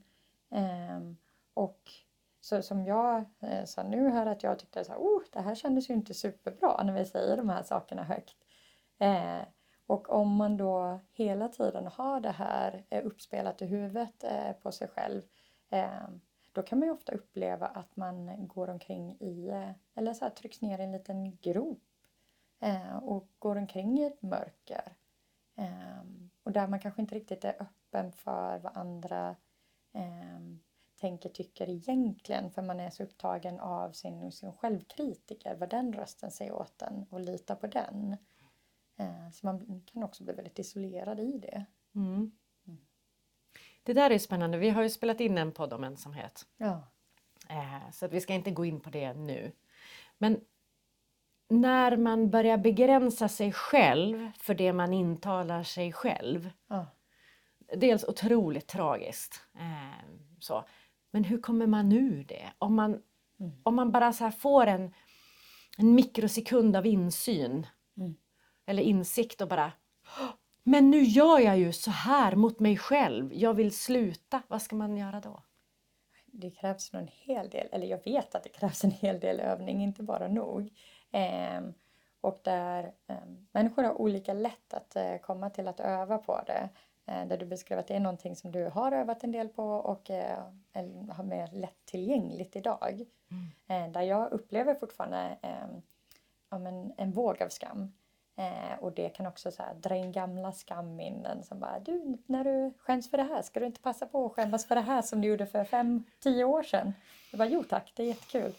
Ehm, 0.50 1.16
och 1.54 1.90
så 2.40 2.62
som 2.62 2.84
jag 2.84 3.24
eh, 3.40 3.64
sa 3.64 3.82
nu 3.82 4.08
här 4.08 4.26
att 4.26 4.42
jag 4.42 4.58
tyckte 4.58 4.84
här, 4.88 4.98
oh, 4.98 5.22
det 5.32 5.40
här 5.40 5.54
kändes 5.54 5.90
ju 5.90 5.94
inte 5.94 6.14
superbra 6.14 6.82
när 6.82 6.92
vi 6.92 7.04
säger 7.04 7.36
de 7.36 7.48
här 7.48 7.62
sakerna 7.62 8.04
högt. 8.04 8.36
Och 9.90 10.10
om 10.10 10.36
man 10.36 10.56
då 10.56 11.00
hela 11.12 11.48
tiden 11.48 11.86
har 11.86 12.20
det 12.20 12.30
här 12.30 12.84
eh, 12.90 13.06
uppspelat 13.06 13.62
i 13.62 13.66
huvudet 13.66 14.24
eh, 14.24 14.52
på 14.52 14.72
sig 14.72 14.88
själv 14.88 15.22
ehm, 15.70 16.20
då 16.52 16.62
kan 16.62 16.78
man 16.78 16.88
ju 16.88 16.94
ofta 16.94 17.12
uppleva 17.12 17.66
att 17.66 17.96
man 17.96 18.46
går 18.48 18.70
omkring 18.70 19.16
i, 19.20 19.48
eh, 19.48 19.70
eller 19.94 20.14
så 20.14 20.24
här 20.24 20.30
trycks 20.30 20.60
ner 20.60 20.78
i 20.78 20.82
en 20.82 20.92
liten 20.92 21.36
grop 21.36 21.82
och 23.02 23.28
går 23.38 23.56
omkring 23.56 23.98
i 23.98 24.04
ett 24.04 24.22
mörker. 24.22 24.96
Ehm, 25.56 26.30
och 26.42 26.52
där 26.52 26.66
man 26.66 26.80
kanske 26.80 27.02
inte 27.02 27.14
riktigt 27.14 27.44
är 27.44 27.62
öppen 27.62 28.12
för 28.12 28.58
vad 28.58 28.76
andra 28.76 29.36
ehm, 29.92 30.60
tänker, 31.00 31.28
tycker 31.28 31.68
egentligen 31.68 32.50
för 32.50 32.62
man 32.62 32.80
är 32.80 32.90
så 32.90 33.02
upptagen 33.02 33.60
av 33.60 33.92
sin, 33.92 34.32
sin 34.32 34.52
självkritiker, 34.52 35.54
vad 35.54 35.70
den 35.70 35.92
rösten 35.92 36.30
säger 36.30 36.52
åt 36.52 36.82
en 36.82 37.06
och 37.10 37.20
litar 37.20 37.54
på 37.54 37.66
den. 37.66 38.16
Eh, 39.00 39.30
så 39.32 39.46
man 39.46 39.82
kan 39.86 40.02
också 40.02 40.24
bli 40.24 40.32
väldigt 40.34 40.58
isolerad 40.58 41.20
i 41.20 41.38
det. 41.38 41.66
Mm. 41.94 42.32
Det 43.82 43.92
där 43.92 44.10
är 44.10 44.18
spännande. 44.18 44.58
Vi 44.58 44.70
har 44.70 44.82
ju 44.82 44.90
spelat 44.90 45.20
in 45.20 45.38
en 45.38 45.52
podd 45.52 45.72
om 45.72 45.84
ensamhet. 45.84 46.46
Ja. 46.56 46.88
Eh, 47.48 47.90
så 47.92 48.06
att 48.06 48.12
vi 48.12 48.20
ska 48.20 48.34
inte 48.34 48.50
gå 48.50 48.64
in 48.64 48.80
på 48.80 48.90
det 48.90 49.12
nu. 49.14 49.52
Men 50.18 50.40
när 51.48 51.96
man 51.96 52.30
börjar 52.30 52.58
begränsa 52.58 53.28
sig 53.28 53.52
själv 53.52 54.30
för 54.38 54.54
det 54.54 54.72
man 54.72 54.92
intalar 54.92 55.62
sig 55.62 55.92
själv. 55.92 56.50
Ja. 56.68 56.86
Dels 57.76 58.04
otroligt 58.04 58.66
tragiskt. 58.66 59.40
Eh, 59.54 60.04
så. 60.38 60.64
Men 61.10 61.24
hur 61.24 61.40
kommer 61.40 61.66
man 61.66 61.92
ur 61.92 62.24
det? 62.24 62.52
Om 62.58 62.74
man, 62.74 63.02
Mm. 63.40 63.52
om 63.62 63.74
man 63.74 63.92
bara 63.92 64.12
så 64.12 64.30
får 64.30 64.66
en, 64.66 64.94
en 65.78 65.94
mikrosekund 65.94 66.76
av 66.76 66.86
insyn 66.86 67.66
Mm. 67.96 68.14
Eller 68.70 68.82
insikt 68.82 69.40
och 69.40 69.48
bara 69.48 69.72
"Åh, 70.20 70.30
Men 70.62 70.90
nu 70.90 71.02
gör 71.02 71.38
jag 71.38 71.58
ju 71.58 71.72
så 71.72 71.90
här 71.90 72.36
mot 72.36 72.60
mig 72.60 72.76
själv. 72.76 73.32
Jag 73.34 73.54
vill 73.54 73.72
sluta. 73.76 74.42
Vad 74.48 74.62
ska 74.62 74.76
man 74.76 74.96
göra 74.96 75.20
då? 75.20 75.42
det 76.32 76.50
krävs 76.50 76.92
nog 76.92 77.02
en 77.02 77.08
hel 77.12 77.50
del, 77.50 77.68
eller 77.72 77.86
jag 77.86 78.04
vet 78.04 78.34
att 78.34 78.42
det 78.42 78.48
krävs 78.48 78.84
en 78.84 78.90
hel 78.90 79.20
del 79.20 79.40
övning, 79.40 79.82
inte 79.82 80.02
bara 80.02 80.28
nog. 80.28 80.72
Ehm, 81.10 81.74
och 82.20 82.40
där 82.42 82.92
ehm, 83.06 83.46
människor 83.52 83.82
har 83.82 84.00
olika 84.00 84.32
lätt 84.32 84.74
att 84.74 84.96
eh, 84.96 85.16
komma 85.16 85.50
till 85.50 85.68
att 85.68 85.80
öva 85.80 86.18
på 86.18 86.40
det. 86.46 86.68
Eh, 87.06 87.26
där 87.26 87.36
du 87.38 87.46
beskrev 87.46 87.78
att 87.78 87.86
det 87.86 87.94
är 87.96 88.00
någonting 88.00 88.36
som 88.36 88.52
du 88.52 88.64
har 88.64 88.92
övat 88.92 89.24
en 89.24 89.32
del 89.32 89.48
på 89.48 89.64
och 89.64 90.10
eh, 90.10 90.38
har 91.10 91.24
mer 91.24 91.48
lättillgängligt 91.52 92.56
idag. 92.56 93.04
Eh, 93.66 93.88
där 93.92 94.02
jag 94.02 94.32
upplever 94.32 94.74
fortfarande 94.74 95.38
ehm, 95.42 95.82
ja, 96.50 96.58
men 96.58 96.92
en 96.96 97.12
våg 97.12 97.42
av 97.42 97.48
skam. 97.48 97.92
Eh, 98.36 98.78
och 98.80 98.92
det 98.92 99.08
kan 99.08 99.26
också 99.26 99.50
så 99.50 99.62
här, 99.62 99.74
dra 99.74 99.96
in 99.96 100.12
gamla 100.12 100.52
skamminnen 100.52 101.42
som 101.42 101.60
bara 101.60 101.78
du, 101.78 102.18
när 102.26 102.44
du 102.44 102.72
skäms 102.78 103.10
för 103.10 103.16
det 103.16 103.22
här, 103.22 103.42
ska 103.42 103.60
du 103.60 103.66
inte 103.66 103.80
passa 103.80 104.06
på 104.06 104.26
att 104.26 104.32
skämmas 104.32 104.66
för 104.66 104.74
det 104.74 104.80
här 104.80 105.02
som 105.02 105.20
du 105.20 105.28
gjorde 105.28 105.46
för 105.46 105.64
fem, 105.64 106.04
tio 106.20 106.44
år 106.44 106.62
sedan? 106.62 106.92
Jag 107.30 107.38
bara, 107.38 107.48
jo 107.48 107.64
tack, 107.64 107.92
det 107.96 108.02
är 108.02 108.06
jättekul. 108.06 108.52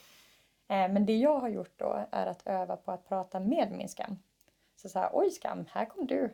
Eh, 0.67 0.91
men 0.91 1.05
det 1.05 1.17
jag 1.17 1.39
har 1.39 1.49
gjort 1.49 1.73
då 1.79 2.05
är 2.11 2.27
att 2.27 2.47
öva 2.47 2.77
på 2.77 2.91
att 2.91 3.07
prata 3.07 3.39
med 3.39 3.71
min 3.71 3.89
skam. 3.89 4.19
Så 4.75 4.89
så 4.89 4.99
här, 4.99 5.09
oj 5.13 5.31
skam, 5.31 5.65
här 5.69 5.85
kom 5.85 6.07
du. 6.07 6.33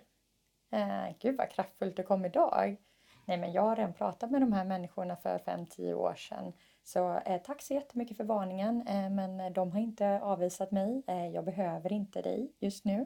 Eh, 0.72 1.16
gud 1.20 1.38
vad 1.38 1.50
kraftfullt 1.50 1.96
du 1.96 2.04
kom 2.04 2.26
idag. 2.26 2.78
Nej 3.26 3.38
men 3.38 3.52
jag 3.52 3.62
har 3.62 3.76
redan 3.76 3.94
pratat 3.94 4.32
med 4.32 4.42
de 4.42 4.54
här 4.54 4.66
människorna 4.66 5.16
för 5.16 5.38
fem, 5.38 5.66
tio 5.66 5.94
år 5.94 6.16
sedan. 6.16 6.54
Så 6.84 7.18
eh, 7.26 7.42
tack 7.42 7.62
så 7.62 7.74
jättemycket 7.74 8.18
för 8.18 8.24
varningen 8.24 8.88
eh, 8.88 9.10
men 9.10 9.54
de 9.54 9.72
har 9.72 9.80
inte 9.80 10.20
avvisat 10.22 10.72
mig. 10.72 11.04
Eh, 11.08 11.28
jag 11.28 11.46
behöver 11.46 11.94
inte 11.94 12.22
dig 12.22 12.52
just 12.60 12.86
nu. 12.86 13.06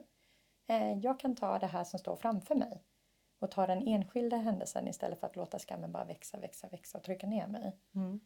Eh, 0.71 0.97
jag 1.01 1.19
kan 1.19 1.35
ta 1.35 1.59
det 1.59 1.67
här 1.67 1.83
som 1.83 1.99
står 1.99 2.15
framför 2.15 2.55
mig 2.55 2.83
och 3.39 3.51
ta 3.51 3.67
den 3.67 3.87
enskilda 3.87 4.37
händelsen 4.37 4.87
istället 4.87 5.19
för 5.19 5.27
att 5.27 5.35
låta 5.35 5.59
skammen 5.59 5.91
bara 5.91 6.05
växa, 6.05 6.37
växa, 6.37 6.67
växa 6.67 6.97
och 6.97 7.03
trycka 7.03 7.27
ner 7.27 7.47
mig. 7.47 7.75
Mm. 7.95 8.19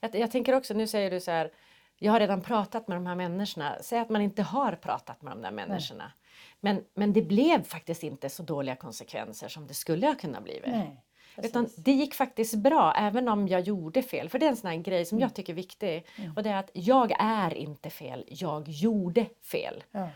Jag, 0.00 0.14
jag, 0.14 0.30
tänker 0.30 0.54
också, 0.54 0.74
nu 0.74 0.86
säger 0.86 1.10
du 1.10 1.20
så 1.20 1.30
här, 1.30 1.52
jag 1.98 2.12
har 2.12 2.20
redan 2.20 2.40
pratat 2.40 2.88
med 2.88 2.96
de 2.96 3.06
här 3.06 3.14
människorna. 3.14 3.76
Säg 3.80 3.98
att 3.98 4.08
man 4.08 4.22
inte 4.22 4.42
har 4.42 4.72
pratat 4.72 5.22
med 5.22 5.32
de 5.32 5.42
där 5.42 5.50
människorna. 5.50 6.12
Men, 6.60 6.84
men 6.94 7.12
det 7.12 7.22
blev 7.22 7.62
faktiskt 7.62 8.02
inte 8.02 8.28
så 8.28 8.42
dåliga 8.42 8.76
konsekvenser 8.76 9.48
som 9.48 9.66
det 9.66 9.74
skulle 9.74 10.06
ha 10.06 10.14
kunnat 10.14 10.44
bli. 10.44 10.60
Nej, 10.66 11.04
Utan 11.36 11.68
det 11.76 11.92
gick 11.92 12.14
faktiskt 12.14 12.54
bra 12.54 12.94
även 12.96 13.28
om 13.28 13.48
jag 13.48 13.60
gjorde 13.60 14.02
fel. 14.02 14.28
För 14.28 14.38
det 14.38 14.46
är 14.46 14.50
en 14.50 14.56
sån 14.56 14.82
grej 14.82 15.04
som 15.04 15.18
Mm. 15.18 15.22
jag 15.22 15.34
tycker 15.34 15.52
är 15.52 15.56
viktig. 15.56 16.06
Och 16.36 16.42
det 16.42 16.50
är 16.50 16.56
att 16.56 16.70
jag 16.72 17.12
är 17.18 17.54
inte 17.54 17.90
fel, 17.90 18.24
jag 18.28 18.68
gjorde 18.68 19.26
fel. 19.42 19.84
Ja. 19.90 20.08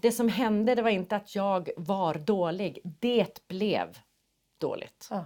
Det 0.00 0.12
som 0.12 0.28
hände 0.28 0.74
det 0.74 0.82
var 0.82 0.90
inte 0.90 1.16
att 1.16 1.34
jag 1.34 1.70
var 1.76 2.14
dålig, 2.14 2.80
det 2.84 3.48
blev 3.48 3.98
dåligt. 4.58 5.08
Ja. 5.10 5.24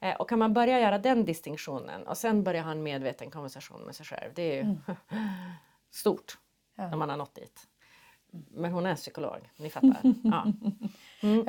Eh, 0.00 0.16
Och 0.16 0.28
kan 0.28 0.38
man 0.38 0.52
börja 0.54 0.80
göra 0.80 0.98
den 0.98 1.24
distinktionen 1.24 2.06
och 2.06 2.16
sen 2.18 2.44
börja 2.44 2.62
ha 2.62 2.70
en 2.70 2.82
medveten 2.82 3.30
konversation 3.30 3.80
med 3.82 3.94
sig 3.94 4.06
själv. 4.06 4.30
Det 4.34 4.42
är 4.42 4.64
ju 4.64 4.76
stort 5.90 6.38
Ja. 6.76 6.88
när 6.90 6.96
man 6.96 7.10
har 7.10 7.16
nått 7.16 7.34
dit. 7.34 7.68
Men 8.50 8.72
hon 8.72 8.86
är 8.86 8.94
psykolog, 8.94 9.50
ni 9.56 9.70
fattar. 9.70 10.00
Ja, 10.24 10.46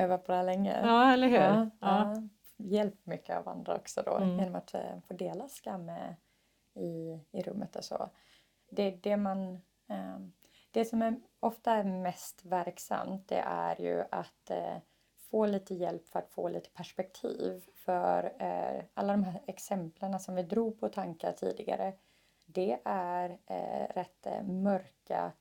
Öva 0.04 0.18
på 0.18 0.32
det 0.32 0.38
här 0.38 0.44
länge. 0.46 0.82
ja 0.86 1.12
eller 1.14 1.28
hur? 1.28 1.38
Ja, 1.38 1.70
Ja. 1.80 2.16
Hjälp 2.58 3.06
mycket 3.06 3.38
av 3.38 3.48
andra 3.50 3.76
också 3.76 4.02
då 4.06 4.18
Mm. 4.18 4.40
genom 4.40 4.56
att 4.56 4.74
eh, 4.74 5.00
få 5.08 5.14
dela 5.14 5.48
skam 5.50 5.90
eh, 5.90 6.12
i, 6.84 7.20
i 7.32 7.42
rummet 7.42 7.76
och 7.76 7.84
så. 7.84 8.10
Det, 8.72 8.92
det, 8.92 9.18
man, 9.18 9.62
det 10.72 10.86
som 10.86 11.02
är, 11.02 11.16
ofta 11.46 11.72
är 11.72 11.84
mest 11.84 12.46
verksamt 12.46 13.28
det 13.28 13.44
är 13.48 13.82
ju 13.82 14.04
att 14.12 14.50
eh, 14.50 14.78
få 15.18 15.46
lite 15.46 15.74
hjälp 15.76 16.08
för 16.08 16.20
att 16.20 16.30
få 16.30 16.50
lite 16.50 16.70
perspektiv. 16.70 17.64
För 17.74 18.34
eh, 18.40 18.84
alla 18.94 19.14
de 19.14 19.24
här 19.24 19.42
exemplen 19.48 20.20
som 20.20 20.36
vi 20.36 20.44
drog 20.44 20.80
på 20.80 20.90
tankar 20.90 21.32
tidigare 21.32 21.94
det 22.46 22.80
är 22.86 23.38
eh, 23.46 23.94
rätt 23.94 24.26
eh, 24.26 24.44
mörka 24.44 25.32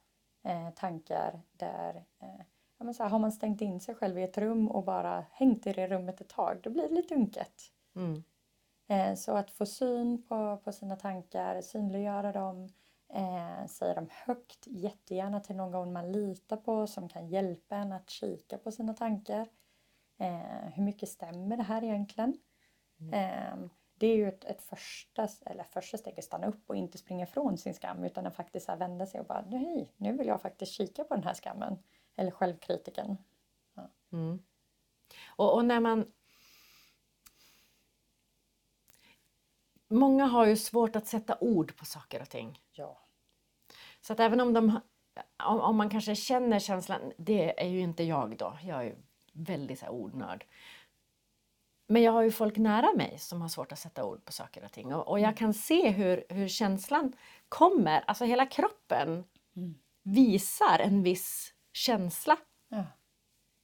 eh, 0.42 0.70
tankar 0.70 1.40
där 1.52 2.04
eh, 2.18 2.44
ja, 2.78 2.84
men 2.84 2.94
så 2.94 3.02
här, 3.02 3.10
har 3.10 3.18
man 3.18 3.32
stängt 3.32 3.60
in 3.60 3.80
sig 3.80 3.94
själv 3.94 4.18
i 4.18 4.22
ett 4.22 4.38
rum 4.38 4.70
och 4.70 4.84
bara 4.84 5.24
hängt 5.30 5.66
i 5.66 5.72
det 5.72 5.86
rummet 5.86 6.20
ett 6.20 6.28
tag, 6.28 6.60
då 6.62 6.70
blir 6.70 6.88
det 6.88 6.94
lite 6.94 7.14
unket. 7.14 7.62
Mm. 7.96 8.22
Så 9.16 9.36
att 9.36 9.50
få 9.50 9.66
syn 9.66 10.22
på, 10.22 10.56
på 10.64 10.72
sina 10.72 10.96
tankar, 10.96 11.60
synliggöra 11.60 12.32
dem, 12.32 12.68
eh, 13.08 13.66
säga 13.66 13.94
dem 13.94 14.08
högt, 14.10 14.66
jättegärna 14.66 15.40
till 15.40 15.56
någon 15.56 15.92
man 15.92 16.12
litar 16.12 16.56
på 16.56 16.86
som 16.86 17.08
kan 17.08 17.28
hjälpa 17.28 17.76
en 17.76 17.92
att 17.92 18.10
kika 18.10 18.58
på 18.58 18.70
sina 18.70 18.94
tankar. 18.94 19.48
Eh, 20.18 20.68
hur 20.74 20.82
mycket 20.82 21.08
stämmer 21.08 21.56
det 21.56 21.62
här 21.62 21.84
egentligen? 21.84 22.38
Eh, 23.12 23.56
det 23.94 24.06
är 24.06 24.16
ju 24.16 24.28
ett, 24.28 24.44
ett 24.44 24.62
första, 24.62 25.28
eller 25.46 25.64
första 25.64 25.98
steg 25.98 26.18
att 26.18 26.24
stanna 26.24 26.46
upp 26.46 26.70
och 26.70 26.76
inte 26.76 26.98
springa 26.98 27.24
ifrån 27.24 27.58
sin 27.58 27.74
skam 27.74 28.04
utan 28.04 28.26
att 28.26 28.34
faktiskt 28.34 28.68
här 28.68 28.76
vända 28.76 29.06
sig 29.06 29.20
och 29.20 29.26
bara 29.26 29.44
nej, 29.48 29.92
nu 29.96 30.12
vill 30.12 30.26
jag 30.26 30.42
faktiskt 30.42 30.72
kika 30.72 31.04
på 31.04 31.14
den 31.14 31.24
här 31.24 31.34
skammen. 31.34 31.78
Eller 32.16 32.30
självkritiken. 32.30 33.16
Mm. 34.12 34.42
Och, 35.36 35.54
och 35.54 35.64
när 35.64 35.80
man... 35.80 36.12
Många 39.94 40.24
har 40.24 40.46
ju 40.46 40.56
svårt 40.56 40.96
att 40.96 41.06
sätta 41.06 41.36
ord 41.40 41.76
på 41.76 41.84
saker 41.84 42.22
och 42.22 42.28
ting. 42.28 42.60
Ja. 42.72 43.00
Så 44.00 44.12
att 44.12 44.20
även 44.20 44.40
om, 44.40 44.52
de, 44.52 44.80
om, 45.44 45.60
om 45.60 45.76
man 45.76 45.90
kanske 45.90 46.14
känner 46.14 46.58
känslan, 46.58 47.12
det 47.16 47.62
är 47.62 47.68
ju 47.68 47.80
inte 47.80 48.02
jag 48.04 48.36
då, 48.36 48.58
jag 48.62 48.78
är 48.78 48.82
ju 48.82 48.96
väldigt 49.32 49.78
så 49.78 49.84
här, 49.84 49.92
ordnörd. 49.92 50.44
Men 51.86 52.02
jag 52.02 52.12
har 52.12 52.22
ju 52.22 52.30
folk 52.30 52.56
nära 52.56 52.92
mig 52.96 53.18
som 53.18 53.40
har 53.42 53.48
svårt 53.48 53.72
att 53.72 53.78
sätta 53.78 54.04
ord 54.04 54.24
på 54.24 54.32
saker 54.32 54.64
och 54.64 54.72
ting 54.72 54.94
och, 54.94 55.08
och 55.08 55.20
jag 55.20 55.36
kan 55.36 55.54
se 55.54 55.90
hur, 55.90 56.24
hur 56.28 56.48
känslan 56.48 57.12
kommer, 57.48 58.04
alltså 58.06 58.24
hela 58.24 58.46
kroppen 58.46 59.24
Mm. 59.56 59.74
visar 60.02 60.78
en 60.78 61.02
viss 61.02 61.54
känsla. 61.72 62.36
Ja. 62.68 62.84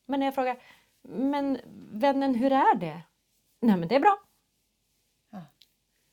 Men 0.06 0.20
när 0.20 0.26
jag 0.26 0.34
frågar, 0.34 0.62
men 1.02 1.60
vännen 1.92 2.34
hur 2.34 2.52
är 2.52 2.74
det? 2.74 3.02
Nej 3.60 3.76
men 3.76 3.88
det 3.88 3.94
är 3.94 4.00
bra. 4.00 4.18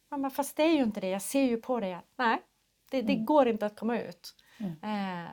Ja. 0.10 0.30
Fast 0.30 0.58
det 0.58 0.64
är 0.64 0.74
ju 0.74 0.84
inte 0.84 1.00
det, 1.02 1.10
jag 1.10 1.22
ser 1.22 1.42
ju 1.44 1.58
på 1.58 1.80
dig 1.80 1.94
att 1.94 2.06
nej, 2.16 2.42
det, 2.92 3.02
det 3.02 3.16
går 3.16 3.48
inte 3.48 3.66
att 3.66 3.76
komma 3.80 4.00
ut. 4.02 4.36
Eh, 4.60 5.32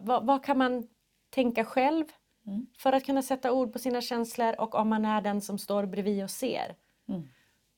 vad, 0.00 0.26
vad 0.26 0.44
kan 0.44 0.58
man 0.58 0.88
tänka 1.30 1.64
själv 1.64 2.04
Mm. 2.48 2.66
för 2.78 2.92
att 2.92 3.04
kunna 3.06 3.22
sätta 3.22 3.52
ord 3.52 3.72
på 3.72 3.78
sina 3.78 4.00
känslor 4.00 4.60
och 4.60 4.74
om 4.74 4.88
man 4.88 5.04
är 5.04 5.20
den 5.20 5.40
som 5.40 5.58
står 5.58 5.86
bredvid 5.86 6.24
och 6.24 6.30
ser, 6.30 6.76
Mm. 7.08 7.28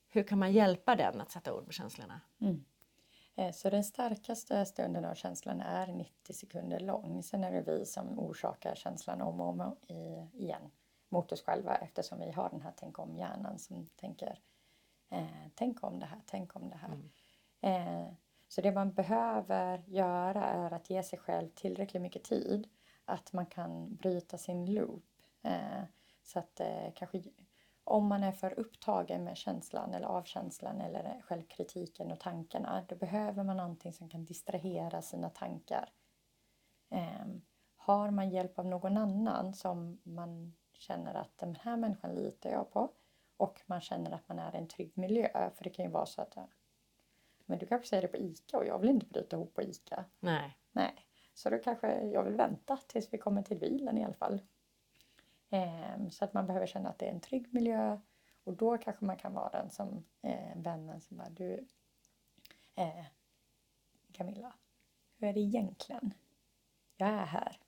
hur 0.09 0.23
kan 0.23 0.39
man 0.39 0.51
hjälpa 0.51 0.95
den 0.95 1.21
att 1.21 1.31
sätta 1.31 1.53
ord 1.53 1.65
på 1.65 1.71
känslorna? 1.71 2.21
Mm. 2.41 2.65
Eh, 3.35 3.51
Så 3.51 3.69
den 3.69 3.83
starkaste 3.83 4.65
stunden 4.65 5.05
av 5.05 5.15
känslan 5.15 5.61
är 5.61 5.87
90 5.87 6.33
sekunder 6.33 6.79
lång. 6.79 7.23
Sen 7.23 7.43
är 7.43 7.51
det 7.51 7.61
vi 7.71 7.85
som 7.85 8.19
orsakar 8.19 8.75
känslan 8.75 9.21
om 9.21 9.41
och 9.41 9.47
om 9.49 9.75
i- 9.87 10.37
igen 10.43 10.71
mot 11.09 11.31
oss 11.31 11.41
själva 11.43 11.75
eftersom 11.75 12.19
vi 12.19 12.31
har 12.31 12.49
den 12.49 12.61
här 12.61 12.73
tänk 12.75 12.99
om 12.99 13.17
hjärnan 13.17 13.59
som 13.59 13.87
tänker 13.95 14.39
eh, 15.09 15.47
tänk 15.55 15.83
om 15.83 15.99
det 15.99 16.05
här, 16.05 16.21
tänk 16.25 16.55
om 16.55 16.69
det 16.69 16.77
här. 16.77 17.09
Eh, 17.61 18.13
så 18.47 18.61
det 18.61 18.71
man 18.71 18.93
behöver 18.93 19.83
göra 19.87 20.45
är 20.45 20.73
att 20.73 20.89
ge 20.89 21.03
sig 21.03 21.19
själv 21.19 21.49
tillräckligt 21.49 22.01
mycket 22.01 22.23
tid 22.23 22.67
att 23.05 23.33
man 23.33 23.45
kan 23.45 23.95
bryta 23.95 24.37
sin 24.37 24.73
loop. 24.73 25.05
Eh, 25.41 25.83
så 26.23 26.39
att 26.39 26.59
eh, 26.59 26.93
kanske 26.95 27.23
om 27.83 28.07
man 28.07 28.23
är 28.23 28.31
för 28.31 28.59
upptagen 28.59 29.23
med 29.23 29.37
känslan 29.37 29.93
eller 29.93 30.07
avkänslan 30.07 30.81
eller 30.81 31.21
självkritiken 31.21 32.11
och 32.11 32.19
tankarna 32.19 32.85
då 32.89 32.95
behöver 32.95 33.43
man 33.43 33.57
någonting 33.57 33.93
som 33.93 34.09
kan 34.09 34.25
distrahera 34.25 35.01
sina 35.01 35.29
tankar. 35.29 35.89
Ehm, 36.89 37.41
har 37.75 38.11
man 38.11 38.29
hjälp 38.29 38.59
av 38.59 38.65
någon 38.65 38.97
annan 38.97 39.53
som 39.53 39.99
man 40.03 40.53
känner 40.73 41.13
att 41.13 41.37
den 41.37 41.55
här 41.55 41.77
människan 41.77 42.15
litar 42.15 42.49
jag 42.49 42.71
på 42.71 42.89
och 43.39 43.61
man 43.65 43.81
känner 43.81 44.11
att 44.11 44.27
man 44.27 44.39
är 44.39 44.55
i 44.55 44.57
en 44.57 44.67
trygg 44.67 44.97
miljö 44.97 45.51
för 45.55 45.63
det 45.63 45.69
kan 45.69 45.85
ju 45.85 45.91
vara 45.91 46.05
så 46.05 46.21
att 46.21 46.37
men 47.45 47.59
du 47.59 47.65
kanske 47.65 47.87
säger 47.87 48.01
det 48.01 48.07
på 48.07 48.17
ICA 48.17 48.57
och 48.57 48.65
jag 48.65 48.79
vill 48.79 48.89
inte 48.89 49.05
bryta 49.05 49.35
ihop 49.35 49.53
på 49.53 49.61
ICA. 49.61 50.05
Nej. 50.19 50.57
Nej, 50.71 51.05
så 51.33 51.49
då 51.49 51.57
kanske 51.57 52.03
jag 52.03 52.23
vill 52.23 52.35
vänta 52.35 52.77
tills 52.77 53.13
vi 53.13 53.17
kommer 53.17 53.41
till 53.41 53.59
bilen 53.59 53.97
i 53.97 54.03
alla 54.03 54.13
fall. 54.13 54.41
Ehm, 55.49 56.09
så 56.09 56.25
att 56.25 56.33
man 56.33 56.47
behöver 56.47 56.67
känna 56.67 56.89
att 56.89 56.99
det 56.99 57.05
är 57.05 57.11
en 57.11 57.19
trygg 57.19 57.53
miljö 57.53 57.99
och 58.43 58.53
då 58.53 58.77
kanske 58.77 59.05
man 59.05 59.17
kan 59.17 59.33
vara 59.33 59.49
den 59.49 59.71
som 59.71 60.05
eh, 60.21 60.55
vännen 60.55 61.01
som 61.01 61.17
bara 61.17 61.29
du 61.29 61.67
eh, 62.75 63.05
Camilla, 64.11 64.53
hur 65.17 65.27
är 65.27 65.33
det 65.33 65.39
egentligen? 65.39 66.13
Jag 66.97 67.09
är 67.09 67.25
här. 67.25 67.59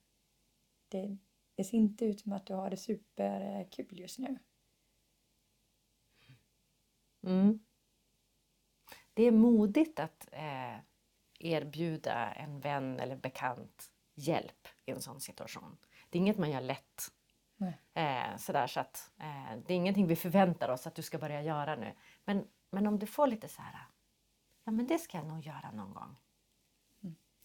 Det, 0.88 1.18
det 1.56 1.64
ser 1.64 1.78
inte 1.78 2.06
ut 2.06 2.20
som 2.20 2.34
att 2.34 2.46
du 2.46 2.54
har 2.54 2.70
det 2.70 2.78
superkul 2.78 4.00
just 4.00 4.20
nu. 4.20 4.38
Mm. 7.24 7.60
Det 9.14 9.24
är 9.24 9.32
modigt 9.32 10.00
att 10.00 10.28
eh, 10.32 10.78
erbjuda 11.40 12.34
en 12.34 12.60
vän 12.60 13.00
eller 13.00 13.16
bekant 13.16 13.92
hjälp 14.16 14.68
i 14.86 14.92
en 14.92 15.02
sån 15.02 15.22
situation. 15.22 15.78
Det 16.10 16.18
är 16.18 16.22
inget 16.22 16.38
man 16.38 16.52
gör 16.52 16.62
lätt. 16.62 17.12
Eh, 17.94 18.38
sådär, 18.38 18.68
så 18.68 18.80
att, 18.80 19.12
eh, 19.18 19.58
det 19.66 19.74
är 19.74 19.78
ingenting 19.78 20.08
vi 20.08 20.16
förväntar 20.16 20.70
oss 20.70 20.88
att 20.88 20.96
du 20.96 21.02
ska 21.02 21.18
börja 21.18 21.42
göra 21.42 21.76
nu. 21.76 21.94
Men, 22.26 22.48
men 22.70 22.88
om 22.88 23.00
du 23.00 23.06
får 23.06 23.28
lite 23.28 23.48
så 23.48 23.62
här, 23.62 23.88
ja 24.64 24.72
men 24.72 24.88
det 24.88 24.98
ska 24.98 25.18
jag 25.18 25.28
nog 25.28 25.46
göra 25.46 25.72
någon 25.72 25.94
gång. 25.94 26.18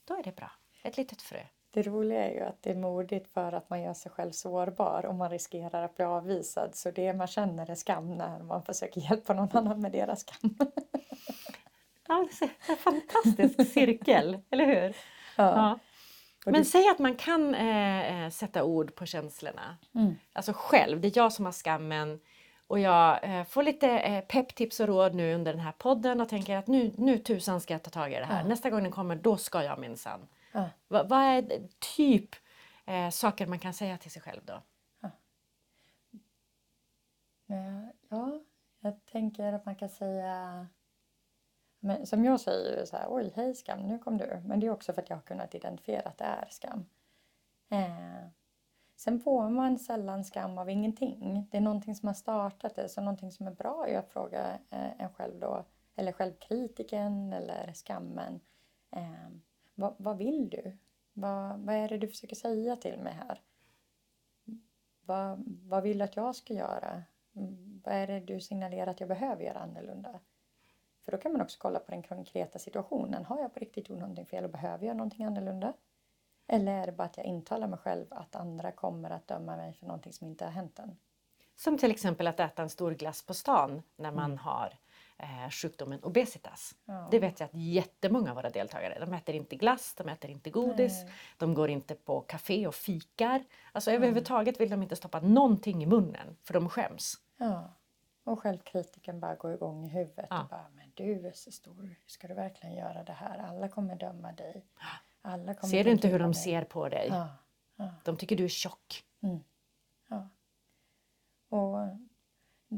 Då 0.04 0.14
är 0.14 0.22
det 0.22 0.36
bra. 0.36 0.50
Ett 0.82 0.96
litet 0.96 1.22
frö. 1.22 1.46
Det 1.70 1.82
roliga 1.82 2.24
är 2.24 2.34
ju 2.34 2.40
att 2.40 2.62
det 2.62 2.70
är 2.70 2.74
modigt 2.74 3.32
för 3.32 3.52
att 3.52 3.70
man 3.70 3.82
gör 3.82 3.94
sig 3.94 4.12
själv 4.12 4.30
sårbar 4.30 5.06
och 5.06 5.14
man 5.14 5.30
riskerar 5.30 5.82
att 5.82 5.96
bli 5.96 6.04
avvisad. 6.04 6.74
Så 6.74 6.90
det 6.90 7.12
man 7.12 7.26
känner 7.26 7.70
är 7.70 7.74
skam 7.74 8.14
när 8.14 8.38
man 8.42 8.62
försöker 8.62 9.00
hjälpa 9.00 9.34
någon 9.34 9.56
annan 9.56 9.80
med 9.80 9.92
deras 9.92 10.20
skam. 10.20 10.56
Ja, 12.08 12.28
det 12.40 12.44
är 12.44 12.50
en 12.70 12.76
fantastisk 12.76 13.72
cirkel, 13.72 14.38
eller 14.50 14.66
hur? 14.66 14.96
Ja. 15.36 15.78
Ja. 16.44 16.50
Men 16.50 16.64
säg 16.64 16.88
att 16.88 16.98
man 16.98 17.14
kan 17.14 17.54
eh, 17.54 18.24
eh, 18.24 18.30
sätta 18.30 18.64
ord 18.64 18.94
på 18.94 19.06
känslorna. 19.06 19.76
Mm. 19.94 20.14
Alltså 20.32 20.52
själv, 20.56 21.00
det 21.00 21.08
är 21.08 21.12
jag 21.18 21.32
som 21.32 21.44
har 21.44 21.52
skammen. 21.52 22.20
Och 22.66 22.78
jag 22.78 23.18
eh, 23.22 23.44
får 23.44 23.62
lite 23.62 23.88
eh, 23.88 24.24
pepptips 24.24 24.80
och 24.80 24.86
råd 24.86 25.14
nu 25.14 25.34
under 25.34 25.52
den 25.52 25.60
här 25.60 25.72
podden 25.78 26.20
och 26.20 26.28
tänker 26.28 26.56
att 26.56 26.66
nu, 26.66 26.92
nu 26.96 27.18
tusan 27.18 27.60
ska 27.60 27.74
jag 27.74 27.82
ta 27.82 27.90
tag 27.90 28.12
i 28.12 28.14
det 28.14 28.24
här. 28.24 28.42
Ja. 28.42 28.48
Nästa 28.48 28.70
gång 28.70 28.82
den 28.82 28.92
kommer, 28.92 29.16
då 29.16 29.36
ska 29.36 29.62
jag 29.62 29.78
minsann. 29.78 30.20
Ja. 30.56 30.70
Va, 30.88 31.02
vad 31.02 31.18
är 31.22 31.68
typ 31.96 32.30
eh, 32.86 33.10
saker 33.10 33.46
man 33.46 33.58
kan 33.58 33.74
säga 33.74 33.98
till 33.98 34.10
sig 34.10 34.22
själv 34.22 34.40
då? 34.44 34.62
Eh, 37.48 37.88
Ja, 38.08 38.40
jag 38.80 39.04
tänker 39.04 39.52
att 39.52 39.66
man 39.66 39.76
kan 39.76 39.88
säga... 39.88 40.66
Men 41.80 42.06
som 42.06 42.24
jag 42.24 42.40
säger 42.40 42.84
så 42.84 42.96
här, 42.96 43.06
oj 43.08 43.32
hej 43.36 43.54
skam, 43.54 43.80
nu 43.80 43.98
kom 43.98 44.18
du. 44.18 44.42
Men 44.44 44.60
det 44.60 44.66
är 44.66 44.70
också 44.70 44.92
för 44.92 45.02
att 45.02 45.10
jag 45.10 45.16
har 45.16 45.22
kunnat 45.22 45.54
identifiera 45.54 46.08
att 46.08 46.18
det 46.18 46.24
är 46.24 46.46
skam. 46.50 46.86
Eh, 47.68 48.28
sen 48.96 49.20
får 49.20 49.50
man 49.50 49.78
sällan 49.78 50.24
skam 50.24 50.58
av 50.58 50.70
ingenting. 50.70 51.48
Det 51.50 51.56
är 51.56 51.60
någonting 51.60 51.94
som 51.94 52.06
har 52.06 52.14
startat 52.14 52.74
det, 52.74 52.88
så 52.88 53.00
någonting 53.00 53.32
som 53.32 53.46
är 53.46 53.50
bra 53.50 53.88
är 53.88 53.98
att 53.98 54.12
fråga 54.12 54.58
eh, 54.70 55.00
en 55.00 55.14
själv 55.14 55.40
då, 55.40 55.64
eller 55.96 56.12
självkritiken 56.12 57.32
eller 57.32 57.72
skammen. 57.72 58.40
Eh, 58.90 59.28
vad, 59.76 59.94
vad 59.98 60.16
vill 60.18 60.50
du? 60.50 60.78
Vad, 61.12 61.58
vad 61.60 61.74
är 61.74 61.88
det 61.88 61.98
du 61.98 62.08
försöker 62.08 62.36
säga 62.36 62.76
till 62.76 62.98
mig 62.98 63.12
här? 63.12 63.40
Vad, 65.04 65.42
vad 65.46 65.82
vill 65.82 65.98
du 65.98 66.04
att 66.04 66.16
jag 66.16 66.36
ska 66.36 66.54
göra? 66.54 67.02
Mm, 67.36 67.82
Vad 67.84 67.94
är 67.94 68.06
det 68.06 68.20
du 68.20 68.40
signalerar 68.40 68.90
att 68.90 69.00
jag 69.00 69.08
behöver 69.08 69.44
göra 69.44 69.58
annorlunda? 69.58 70.20
För 71.04 71.12
då 71.12 71.18
kan 71.18 71.32
man 71.32 71.40
också 71.40 71.58
kolla 71.60 71.78
på 71.78 71.90
den 71.90 72.02
konkreta 72.02 72.58
situationen. 72.58 73.24
Har 73.24 73.40
jag 73.40 73.54
på 73.54 73.60
riktigt 73.60 73.88
gjort 73.88 73.98
någonting 73.98 74.26
fel 74.26 74.44
och 74.44 74.50
behöver 74.50 74.86
jag 74.86 74.96
någonting 74.96 75.24
annorlunda? 75.24 75.72
Eller 76.46 76.72
är 76.72 76.86
det 76.86 76.92
bara 76.92 77.04
att 77.04 77.16
jag 77.16 77.26
intalar 77.26 77.68
mig 77.68 77.78
själv 77.78 78.06
att 78.10 78.36
andra 78.36 78.72
kommer 78.72 79.10
att 79.10 79.28
döma 79.28 79.56
mig 79.56 79.72
för 79.72 79.86
någonting 79.86 80.12
som 80.12 80.26
inte 80.26 80.44
har 80.44 80.52
hänt 80.52 80.78
än? 80.78 80.96
Som 81.56 81.78
till 81.78 81.90
exempel 81.90 82.26
att 82.26 82.40
äta 82.40 82.62
en 82.62 82.70
stor 82.70 82.92
glass 82.94 83.22
på 83.26 83.34
stan 83.34 83.82
när 83.96 84.12
man 84.12 84.38
har 84.38 84.78
eh, 85.18 85.50
sjukdomen 85.50 86.00
obesitas. 86.02 86.74
Ja. 86.84 87.08
Det 87.10 87.18
vet 87.18 87.40
jag 87.40 87.46
att 87.46 87.54
jättemånga 87.54 88.30
av 88.30 88.36
våra 88.36 88.50
deltagare, 88.50 89.04
de 89.04 89.12
äter 89.12 89.34
inte 89.34 89.56
glass, 89.56 89.94
de 89.94 90.08
äter 90.08 90.30
inte 90.30 90.50
godis, 90.50 91.02
Nej. 91.04 91.12
de 91.38 91.54
går 91.54 91.70
inte 91.70 91.94
på 91.94 92.20
café 92.20 92.66
och 92.66 92.74
fikar. 92.74 93.44
Alltså 93.72 93.90
överhuvudtaget 93.90 94.60
vill 94.60 94.70
de 94.70 94.82
inte 94.82 94.96
stoppa 94.96 95.20
någonting 95.20 95.82
i 95.82 95.86
munnen 95.86 96.36
för 96.42 96.54
de 96.54 96.68
skäms. 96.68 97.14
Ja. 97.36 97.72
Och 98.24 98.40
självkritiken 98.40 99.20
bara 99.20 99.34
går 99.34 99.54
igång 99.54 99.84
i 99.84 99.88
huvudet. 99.88 100.26
Ja. 100.30 100.42
Och 100.42 100.48
bara, 100.48 100.66
men 100.74 100.92
du 100.94 101.26
är 101.26 101.32
så 101.32 101.50
stor, 101.52 101.94
ska 102.06 102.28
du 102.28 102.34
verkligen 102.34 102.74
göra 102.74 103.02
det 103.04 103.12
här? 103.12 103.38
Alla 103.38 103.68
kommer 103.68 103.96
döma 103.96 104.32
dig. 104.32 104.66
Alla 105.22 105.54
kommer 105.54 105.70
Ser 105.70 105.84
du 105.84 105.90
inte 105.90 106.08
hur 106.08 106.18
de 106.18 106.32
dig. 106.32 106.42
ser 106.42 106.64
på 106.64 106.88
dig? 106.88 107.06
Ja. 107.10 107.28
ja. 107.76 107.90
De 108.04 108.16
tycker 108.16 108.36
du 108.36 108.44
är 108.44 108.48
tjock. 108.48 109.04
Ja. 110.08 110.28
Och 111.48 111.78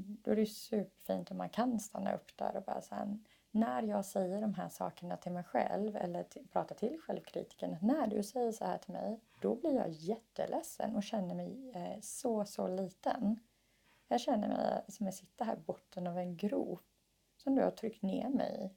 då 0.07 0.31
är 0.31 0.37
det 0.37 0.47
superfint 0.47 1.31
om 1.31 1.37
man 1.37 1.49
kan 1.49 1.81
stanna 1.81 2.15
upp 2.15 2.37
där 2.37 2.57
och 2.57 2.63
bara 2.63 2.81
så 2.83 2.95
här, 2.95 3.19
när 3.51 3.83
jag 3.83 4.05
säger 4.05 4.41
de 4.41 4.55
här 4.55 4.69
sakerna 4.69 5.17
till 5.17 5.33
mig 5.33 5.45
själv 5.45 5.97
eller 5.97 6.23
till, 6.23 6.49
pratar 6.53 6.75
till 6.75 7.01
självkritiken, 7.01 7.77
när 7.83 8.07
du 8.07 8.23
säger 8.23 8.53
så 8.53 8.65
här 8.65 8.79
till 8.79 8.93
mig, 8.93 9.21
då 9.41 9.55
blir 9.55 9.75
jag 9.75 9.89
jätteledsen 9.89 10.97
och 10.97 11.03
känner 11.03 11.35
mig 11.35 11.73
eh, 11.75 12.01
så, 12.01 12.45
så 12.45 12.69
liten. 12.69 13.41
Jag 14.09 14.21
känner 14.21 14.49
mig 14.49 14.85
som 14.89 15.07
jag 15.07 15.15
sitter 15.15 15.45
här 15.45 15.57
i 15.57 15.61
botten 15.67 16.07
av 16.07 16.19
en 16.19 16.37
grop 16.37 16.83
som 17.37 17.55
du 17.55 17.63
har 17.63 17.71
tryckt 17.71 18.03
ner 18.03 18.29
mig 18.29 18.65
i. 18.65 18.77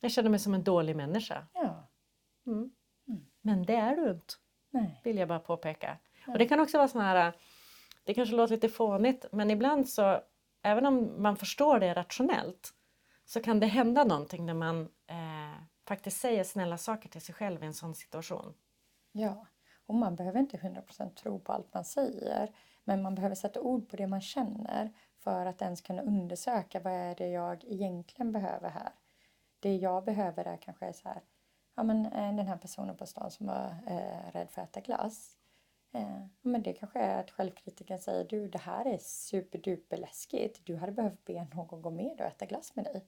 Jag 0.00 0.10
känner 0.10 0.30
mig 0.30 0.38
som 0.40 0.54
en 0.54 0.64
dålig 0.64 0.96
människa. 0.96 1.46
Ja, 1.52 1.88
Mm. 2.46 2.70
Mm. 3.08 3.26
Men 3.40 3.62
det 3.66 3.74
är 3.74 3.96
du 3.96 4.10
inte, 4.10 4.34
nej. 4.70 5.00
vill 5.04 5.18
jag 5.18 5.28
bara 5.28 5.40
påpeka. 5.40 5.98
Och 6.26 6.38
det 6.38 6.46
kan 6.46 6.60
också 6.60 6.78
vara 6.78 6.88
sån 6.88 7.00
här, 7.00 7.32
det 8.04 8.14
kanske 8.14 8.34
låter 8.34 8.54
lite 8.54 8.68
fånigt, 8.68 9.26
men 9.32 9.50
ibland 9.50 9.88
så, 9.88 10.20
även 10.66 10.86
om 10.86 11.22
man 11.22 11.36
förstår 11.36 11.80
det 11.80 11.94
rationellt, 11.94 12.72
så 13.24 13.42
kan 13.42 13.60
det 13.60 13.66
hända 13.66 14.04
någonting 14.04 14.46
när 14.46 14.54
man 14.54 14.82
eh, 15.06 15.62
faktiskt 15.88 16.20
säger 16.20 16.44
snälla 16.44 16.78
saker 16.78 17.08
till 17.08 17.20
sig 17.20 17.34
själv 17.34 17.62
i 17.62 17.66
en 17.66 17.74
sån 17.74 17.94
situation. 17.94 18.54
Ja, 19.12 19.46
och 19.86 19.94
man 19.94 20.16
behöver 20.16 20.40
inte 20.40 20.56
100% 20.56 21.14
tro 21.14 21.40
på 21.40 21.52
allt 21.52 21.74
man 21.74 21.84
säger. 21.84 22.54
Men 22.84 23.02
man 23.02 23.14
behöver 23.14 23.34
sätta 23.34 23.60
ord 23.60 23.88
på 23.88 23.96
det 23.96 24.06
man 24.06 24.20
känner 24.20 24.92
för 25.18 25.46
att 25.46 25.62
ens 25.62 25.80
kunna 25.80 26.02
undersöka 26.02 26.80
vad 26.80 26.92
är 26.92 27.14
det 27.14 27.28
jag 27.28 27.64
egentligen 27.64 28.32
behöver 28.32 28.70
här. 28.70 28.92
Det 29.60 29.76
jag 29.76 30.04
behöver 30.04 30.44
är 30.44 30.56
kanske 30.56 30.92
så 30.92 31.08
här, 31.08 31.22
ja 31.74 31.82
men 31.82 32.06
eh, 32.06 32.36
den 32.36 32.46
här 32.46 32.56
personen 32.56 32.96
på 32.96 33.06
stan 33.06 33.30
som 33.30 33.46
var 33.46 33.76
eh, 33.86 34.32
rädd 34.32 34.50
för 34.50 34.62
att 34.62 34.76
äta 34.76 34.80
glass. 34.80 35.36
Eh, 35.92 36.26
men 36.42 36.62
det 36.62 36.72
kanske 36.72 36.98
är 36.98 37.20
att 37.20 37.30
självkritiken 37.30 37.98
säger 37.98 38.24
du 38.24 38.48
det 38.48 38.58
här 38.58 38.84
är 38.84 38.98
superduper 38.98 39.96
läskigt. 39.96 40.66
Du 40.66 40.76
hade 40.76 40.92
behövt 40.92 41.24
be 41.24 41.46
någon 41.54 41.82
gå 41.82 41.90
med 41.90 42.20
och 42.20 42.26
äta 42.26 42.46
glass 42.46 42.76
med 42.76 42.84
dig. 42.84 43.06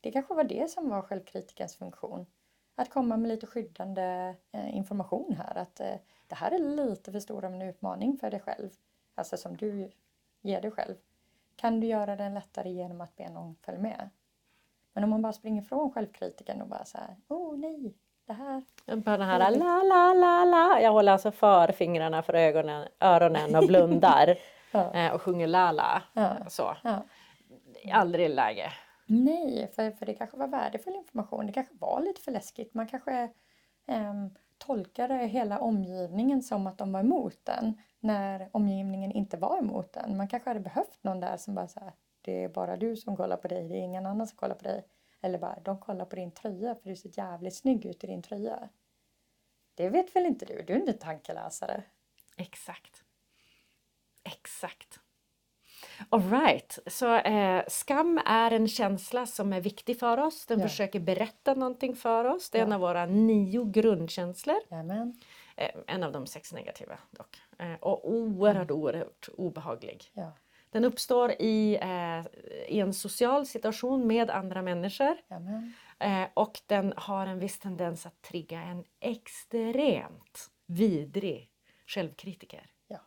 Det 0.00 0.12
kanske 0.12 0.34
var 0.34 0.44
det 0.44 0.70
som 0.70 0.88
var 0.88 1.02
självkritikens 1.02 1.76
funktion. 1.76 2.26
Att 2.74 2.90
komma 2.90 3.16
med 3.16 3.28
lite 3.28 3.46
skyddande 3.46 4.34
eh, 4.52 4.76
information 4.76 5.34
här. 5.38 5.54
Att 5.54 5.80
eh, 5.80 5.96
det 6.26 6.34
här 6.34 6.50
är 6.50 6.58
lite 6.58 7.12
för 7.12 7.20
stor 7.20 7.44
av 7.44 7.54
en 7.54 7.62
utmaning 7.62 8.18
för 8.18 8.30
dig 8.30 8.40
själv. 8.40 8.70
Alltså 9.14 9.36
som 9.36 9.56
du 9.56 9.90
ger 10.40 10.60
dig 10.60 10.70
själv. 10.70 10.94
Kan 11.56 11.80
du 11.80 11.86
göra 11.86 12.16
den 12.16 12.34
lättare 12.34 12.70
genom 12.70 13.00
att 13.00 13.16
be 13.16 13.30
någon 13.30 13.56
följa 13.56 13.80
med? 13.80 14.10
Men 14.92 15.04
om 15.04 15.10
man 15.10 15.22
bara 15.22 15.32
springer 15.32 15.62
ifrån 15.62 15.92
självkritiken 15.92 16.62
och 16.62 16.68
bara 16.68 16.84
så 16.84 16.98
här, 16.98 17.16
åh 17.28 17.58
nej, 17.58 17.94
det 18.28 18.34
här. 18.34 18.62
Bara 18.96 19.16
den 19.16 19.28
här 19.28 19.50
la 19.50 19.82
la 19.82 20.14
la 20.14 20.44
la. 20.44 20.80
Jag 20.80 20.92
håller 20.92 21.12
alltså 21.12 21.30
för 21.30 21.72
fingrarna 21.72 22.22
för 22.22 22.34
ögonen, 22.34 22.88
öronen 23.00 23.56
och 23.56 23.66
blundar 23.66 24.36
Ja. 24.70 24.94
eh, 24.94 25.12
och 25.12 25.22
sjunger 25.22 25.46
la 25.46 25.72
la. 25.72 26.02
Ja. 26.12 26.36
Så. 26.48 26.76
Ja. 26.82 27.02
Aldrig 27.92 28.30
läge. 28.30 28.72
Nej, 29.06 29.70
för, 29.76 29.90
för 29.90 30.06
det 30.06 30.14
kanske 30.14 30.36
var 30.36 30.48
värdefull 30.48 30.94
information. 30.94 31.46
Det 31.46 31.52
kanske 31.52 31.74
var 31.78 32.00
lite 32.00 32.20
för 32.20 32.32
läskigt. 32.32 32.74
Man 32.74 32.86
kanske 32.86 33.28
ehm, 33.86 34.30
tolkade 34.58 35.14
hela 35.14 35.58
omgivningen 35.58 36.42
som 36.42 36.66
att 36.66 36.78
de 36.78 36.92
var 36.92 37.00
emot 37.00 37.38
den 37.44 37.74
när 38.00 38.48
omgivningen 38.52 39.12
inte 39.12 39.36
var 39.36 39.58
emot 39.58 39.92
den. 39.92 40.16
Man 40.16 40.28
kanske 40.28 40.50
hade 40.50 40.60
behövt 40.60 40.98
någon 41.04 41.20
där 41.20 41.36
som 41.36 41.54
bara 41.54 41.68
så 41.68 41.80
här, 41.80 41.92
det 42.22 42.44
är 42.44 42.48
bara 42.48 42.76
du 42.76 42.96
som 42.96 43.16
kollar 43.16 43.36
på 43.36 43.48
dig, 43.48 43.68
det 43.68 43.74
är 43.74 43.82
ingen 43.82 44.06
annan 44.06 44.26
som 44.26 44.36
kollar 44.36 44.54
på 44.54 44.64
dig. 44.64 44.84
Eller 45.20 45.38
bara, 45.38 45.60
de 45.64 45.78
kollar 45.80 46.04
på 46.04 46.16
din 46.16 46.30
tröja 46.30 46.74
för 46.74 46.88
du 46.90 46.96
ser 46.96 47.18
jävligt 47.18 47.54
snygg 47.54 47.86
ut 47.86 48.04
i 48.04 48.06
din 48.06 48.22
tröja. 48.22 48.68
Det 49.74 49.88
vet 49.88 50.16
väl 50.16 50.26
inte 50.26 50.44
du? 50.46 50.62
Du 50.62 50.72
är 50.72 50.76
inte 50.78 50.92
en 50.92 50.98
tankeläsare. 50.98 51.82
Exakt. 52.36 53.04
Exakt. 54.24 55.00
Alright, 56.08 56.78
så 56.86 57.14
eh, 57.14 57.64
skam 57.68 58.20
är 58.26 58.50
en 58.50 58.68
känsla 58.68 59.26
som 59.26 59.52
är 59.52 59.60
viktig 59.60 59.98
för 59.98 60.18
oss. 60.18 60.46
Den 60.46 60.60
Ja. 60.60 60.68
försöker 60.68 61.00
berätta 61.00 61.54
någonting 61.54 61.96
för 61.96 62.24
oss. 62.24 62.50
Det 62.50 62.58
är 62.58 62.62
en 62.62 62.68
Ja. 62.68 62.74
av 62.74 62.80
våra 62.80 63.06
nio 63.06 63.64
grundkänslor. 63.64 64.56
Jajamän. 64.70 65.20
Eh, 65.56 65.70
en 65.86 66.02
av 66.02 66.12
de 66.12 66.26
sex 66.26 66.52
negativa 66.52 66.98
dock. 67.10 67.40
Eh, 67.58 67.74
och 67.74 68.10
oerhört, 68.10 68.70
Mm. 68.70 68.82
oerhört 68.82 69.28
obehaglig. 69.36 70.10
Ja, 70.12 70.32
Den 70.70 70.84
uppstår 70.84 71.30
i, 71.30 71.78
eh, 71.82 72.26
i 72.68 72.80
en 72.80 72.94
social 72.94 73.46
situation 73.46 74.06
med 74.06 74.30
andra 74.30 74.62
människor. 74.62 75.16
Eh, 75.98 76.28
och 76.34 76.60
den 76.66 76.92
har 76.96 77.26
en 77.26 77.38
viss 77.38 77.58
tendens 77.58 78.06
att 78.06 78.22
trigga 78.22 78.62
en 78.62 78.84
extremt 79.00 80.50
vidrig 80.66 81.50
självkritiker. 81.86 82.70
Ja. 82.86 82.98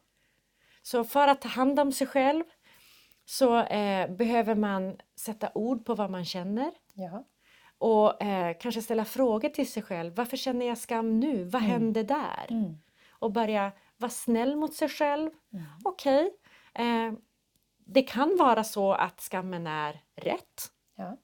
Så 0.82 1.04
för 1.04 1.28
att 1.28 1.42
ta 1.42 1.50
hand 1.50 1.80
om 1.80 1.92
sig 1.92 2.08
själv 2.08 2.44
så 3.26 3.64
eh, 3.64 4.12
behöver 4.12 4.56
man 4.56 4.98
sätta 5.16 5.52
ord 5.54 5.86
på 5.86 5.96
vad 5.96 6.12
man 6.12 6.26
känner 6.26 6.72
Ja, 6.94 7.24
och 7.78 8.24
eh, 8.24 8.56
kanske 8.60 8.82
ställa 8.82 9.06
frågor 9.06 9.50
till 9.50 9.72
sig 9.72 9.84
själv. 9.84 10.16
Varför 10.16 10.38
känner 10.38 10.66
jag 10.66 10.78
skam 10.78 11.20
nu? 11.20 11.44
Vad 11.44 11.62
hände 11.62 12.04
där? 12.04 12.46
mm. 12.50 12.78
Och 13.10 13.32
börja 13.32 13.72
vara 13.98 14.10
snäll 14.10 14.56
mot 14.56 14.74
sig 14.74 14.90
själv. 14.90 15.30
Mm. 15.54 15.66
Okej, 15.84 16.32
eh, 16.74 17.14
det 17.94 18.02
kan 18.04 18.38
vara 18.38 18.64
så 18.64 18.94
att 18.94 19.22
skammen 19.22 19.68
är 19.68 20.04
rätt. 20.16 20.72
ja, 20.96 21.18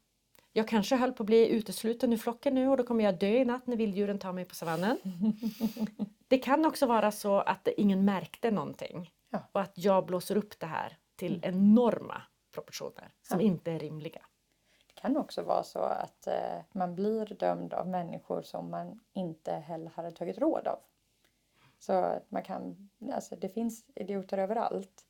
Jag 0.53 0.67
kanske 0.67 0.95
höll 0.95 1.13
på 1.13 1.23
att 1.23 1.27
bli 1.27 1.49
utesluten 1.49 2.13
ur 2.13 2.17
flocken 2.17 2.55
nu 2.55 2.67
och 2.69 2.77
då 2.77 2.83
kommer 2.83 3.03
jag 3.03 3.19
dö 3.19 3.27
i 3.27 3.45
natt 3.45 3.67
när 3.67 3.77
vilddjuren 3.77 4.19
tar 4.19 4.33
mig 4.33 4.45
på 4.45 4.55
savannen. 4.55 4.97
Det 6.29 6.37
kan 6.37 6.65
också 6.65 6.85
vara 6.85 7.11
så 7.11 7.37
att 7.39 7.67
ingen 7.77 8.05
märkte 8.05 8.51
någonting 8.51 9.11
Ja. 9.29 9.39
och 9.51 9.61
att 9.61 9.71
jag 9.77 10.05
blåser 10.05 10.37
upp 10.37 10.59
det 10.59 10.65
här 10.65 10.97
till 11.15 11.39
enorma 11.43 12.21
proportioner 12.53 13.11
som 13.21 13.39
Ja. 13.41 13.45
inte 13.47 13.71
är 13.71 13.79
rimliga. 13.79 14.21
Det 14.87 15.01
kan 15.01 15.17
också 15.17 15.41
vara 15.43 15.63
så 15.63 15.79
att 15.79 16.27
eh, 16.27 16.59
man 16.71 16.95
blir 16.95 17.25
dömd 17.25 17.73
av 17.73 17.87
människor 17.87 18.41
som 18.41 18.69
man 18.71 18.99
inte 19.13 19.51
heller 19.51 19.91
hade 19.95 20.11
tagit 20.11 20.37
råd 20.37 20.67
av. 20.67 20.79
Så 21.79 22.19
man 22.29 22.43
kan, 22.43 22.89
alltså 23.13 23.35
det 23.35 23.49
finns 23.49 23.85
idioter 23.95 24.37
överallt. 24.37 25.03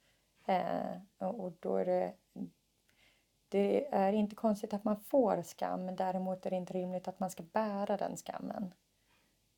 Eh, 0.47 0.97
och 1.17 1.51
då 1.60 1.77
är 1.77 1.86
det, 1.86 2.13
det 3.49 3.93
är 3.93 4.13
inte 4.13 4.36
konstigt 4.36 4.73
att 4.73 4.83
man 4.83 4.99
får 4.99 5.41
skam, 5.41 5.86
men 5.86 5.95
däremot 5.95 6.45
är 6.45 6.49
det 6.49 6.55
inte 6.55 6.73
rimligt 6.73 7.07
att 7.07 7.19
man 7.19 7.29
ska 7.29 7.43
bära 7.43 7.97
den 7.97 8.17
skammen. 8.17 8.73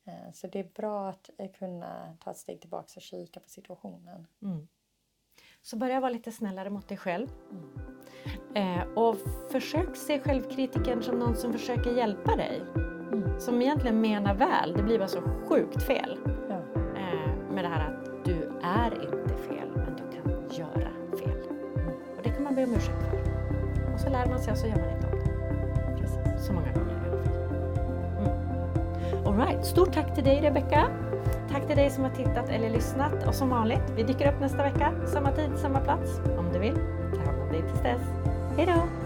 Eh, 0.06 0.32
så 0.32 0.46
det 0.46 0.58
är 0.58 0.70
bra 0.74 1.08
att 1.08 1.30
eh, 1.38 1.50
kunna 1.50 2.16
ta 2.20 2.30
ett 2.30 2.36
steg 2.36 2.60
tillbaka 2.60 2.92
och 2.96 3.02
kika 3.02 3.40
på 3.40 3.48
situationen. 3.48 4.26
Mm. 4.42 4.68
Så 5.62 5.76
börja 5.76 6.00
vara 6.00 6.10
lite 6.10 6.32
snällare 6.32 6.70
mot 6.70 6.88
dig 6.88 6.96
själv. 6.96 7.28
Eh, 8.54 8.82
och 8.96 9.16
försök 9.50 9.96
se 9.96 10.20
självkritiken 10.20 11.02
som 11.02 11.18
någon 11.18 11.36
som 11.36 11.52
försöker 11.52 11.96
hjälpa 11.96 12.36
dig. 12.36 12.60
Mm. 13.12 13.40
Som 13.40 13.62
egentligen 13.62 14.00
menar 14.00 14.34
väl. 14.34 14.72
Det 14.72 14.82
blir 14.82 14.98
bara 14.98 15.08
så 15.08 15.20
sjukt 15.20 15.82
fel. 15.82 16.18
Ja. 16.48 16.58
Eh, 16.96 17.52
med 17.52 17.64
det 17.64 17.68
här 17.68 17.90
att 17.90 18.24
du 18.24 18.60
är 18.62 19.02
inte 19.02 19.19
be 22.60 22.66
om 22.66 22.76
ursäkt 22.76 23.02
för. 23.10 23.94
Och 23.94 24.00
så 24.00 24.08
lär 24.10 24.26
man 24.26 24.38
sig 24.38 24.52
och 24.52 24.58
så 24.58 24.66
gör 24.66 24.76
man 24.76 24.90
inte 24.90 25.06
om 25.06 25.12
det. 25.12 26.00
Precis. 26.00 26.46
Så 26.46 26.52
många 26.52 26.72
gånger 26.72 26.92
i 26.92 27.10
alla 27.10 27.22
fall. 27.22 27.36
Mm. 28.18 29.26
Alright. 29.26 29.64
Stort 29.66 29.92
tack 29.92 30.14
till 30.14 30.24
dig 30.24 30.40
Rebecka. 30.40 30.88
Tack 31.50 31.66
till 31.66 31.76
dig 31.76 31.90
som 31.90 32.04
har 32.04 32.10
tittat 32.10 32.48
eller 32.48 32.70
lyssnat. 32.70 33.26
Och 33.26 33.34
som 33.34 33.48
vanligt, 33.48 33.92
vi 33.96 34.02
dyker 34.02 34.32
upp 34.32 34.40
nästa 34.40 34.62
vecka. 34.62 34.92
Samma 35.06 35.32
tid, 35.32 35.50
samma 35.56 35.80
plats. 35.80 36.20
Om 36.38 36.52
du 36.52 36.58
vill. 36.58 36.74
Ta 37.14 37.30
hand 37.30 37.42
om 37.42 37.48
dig 37.48 37.62
tills 37.62 37.82
dess. 37.82 38.02
Hejdå. 38.56 38.99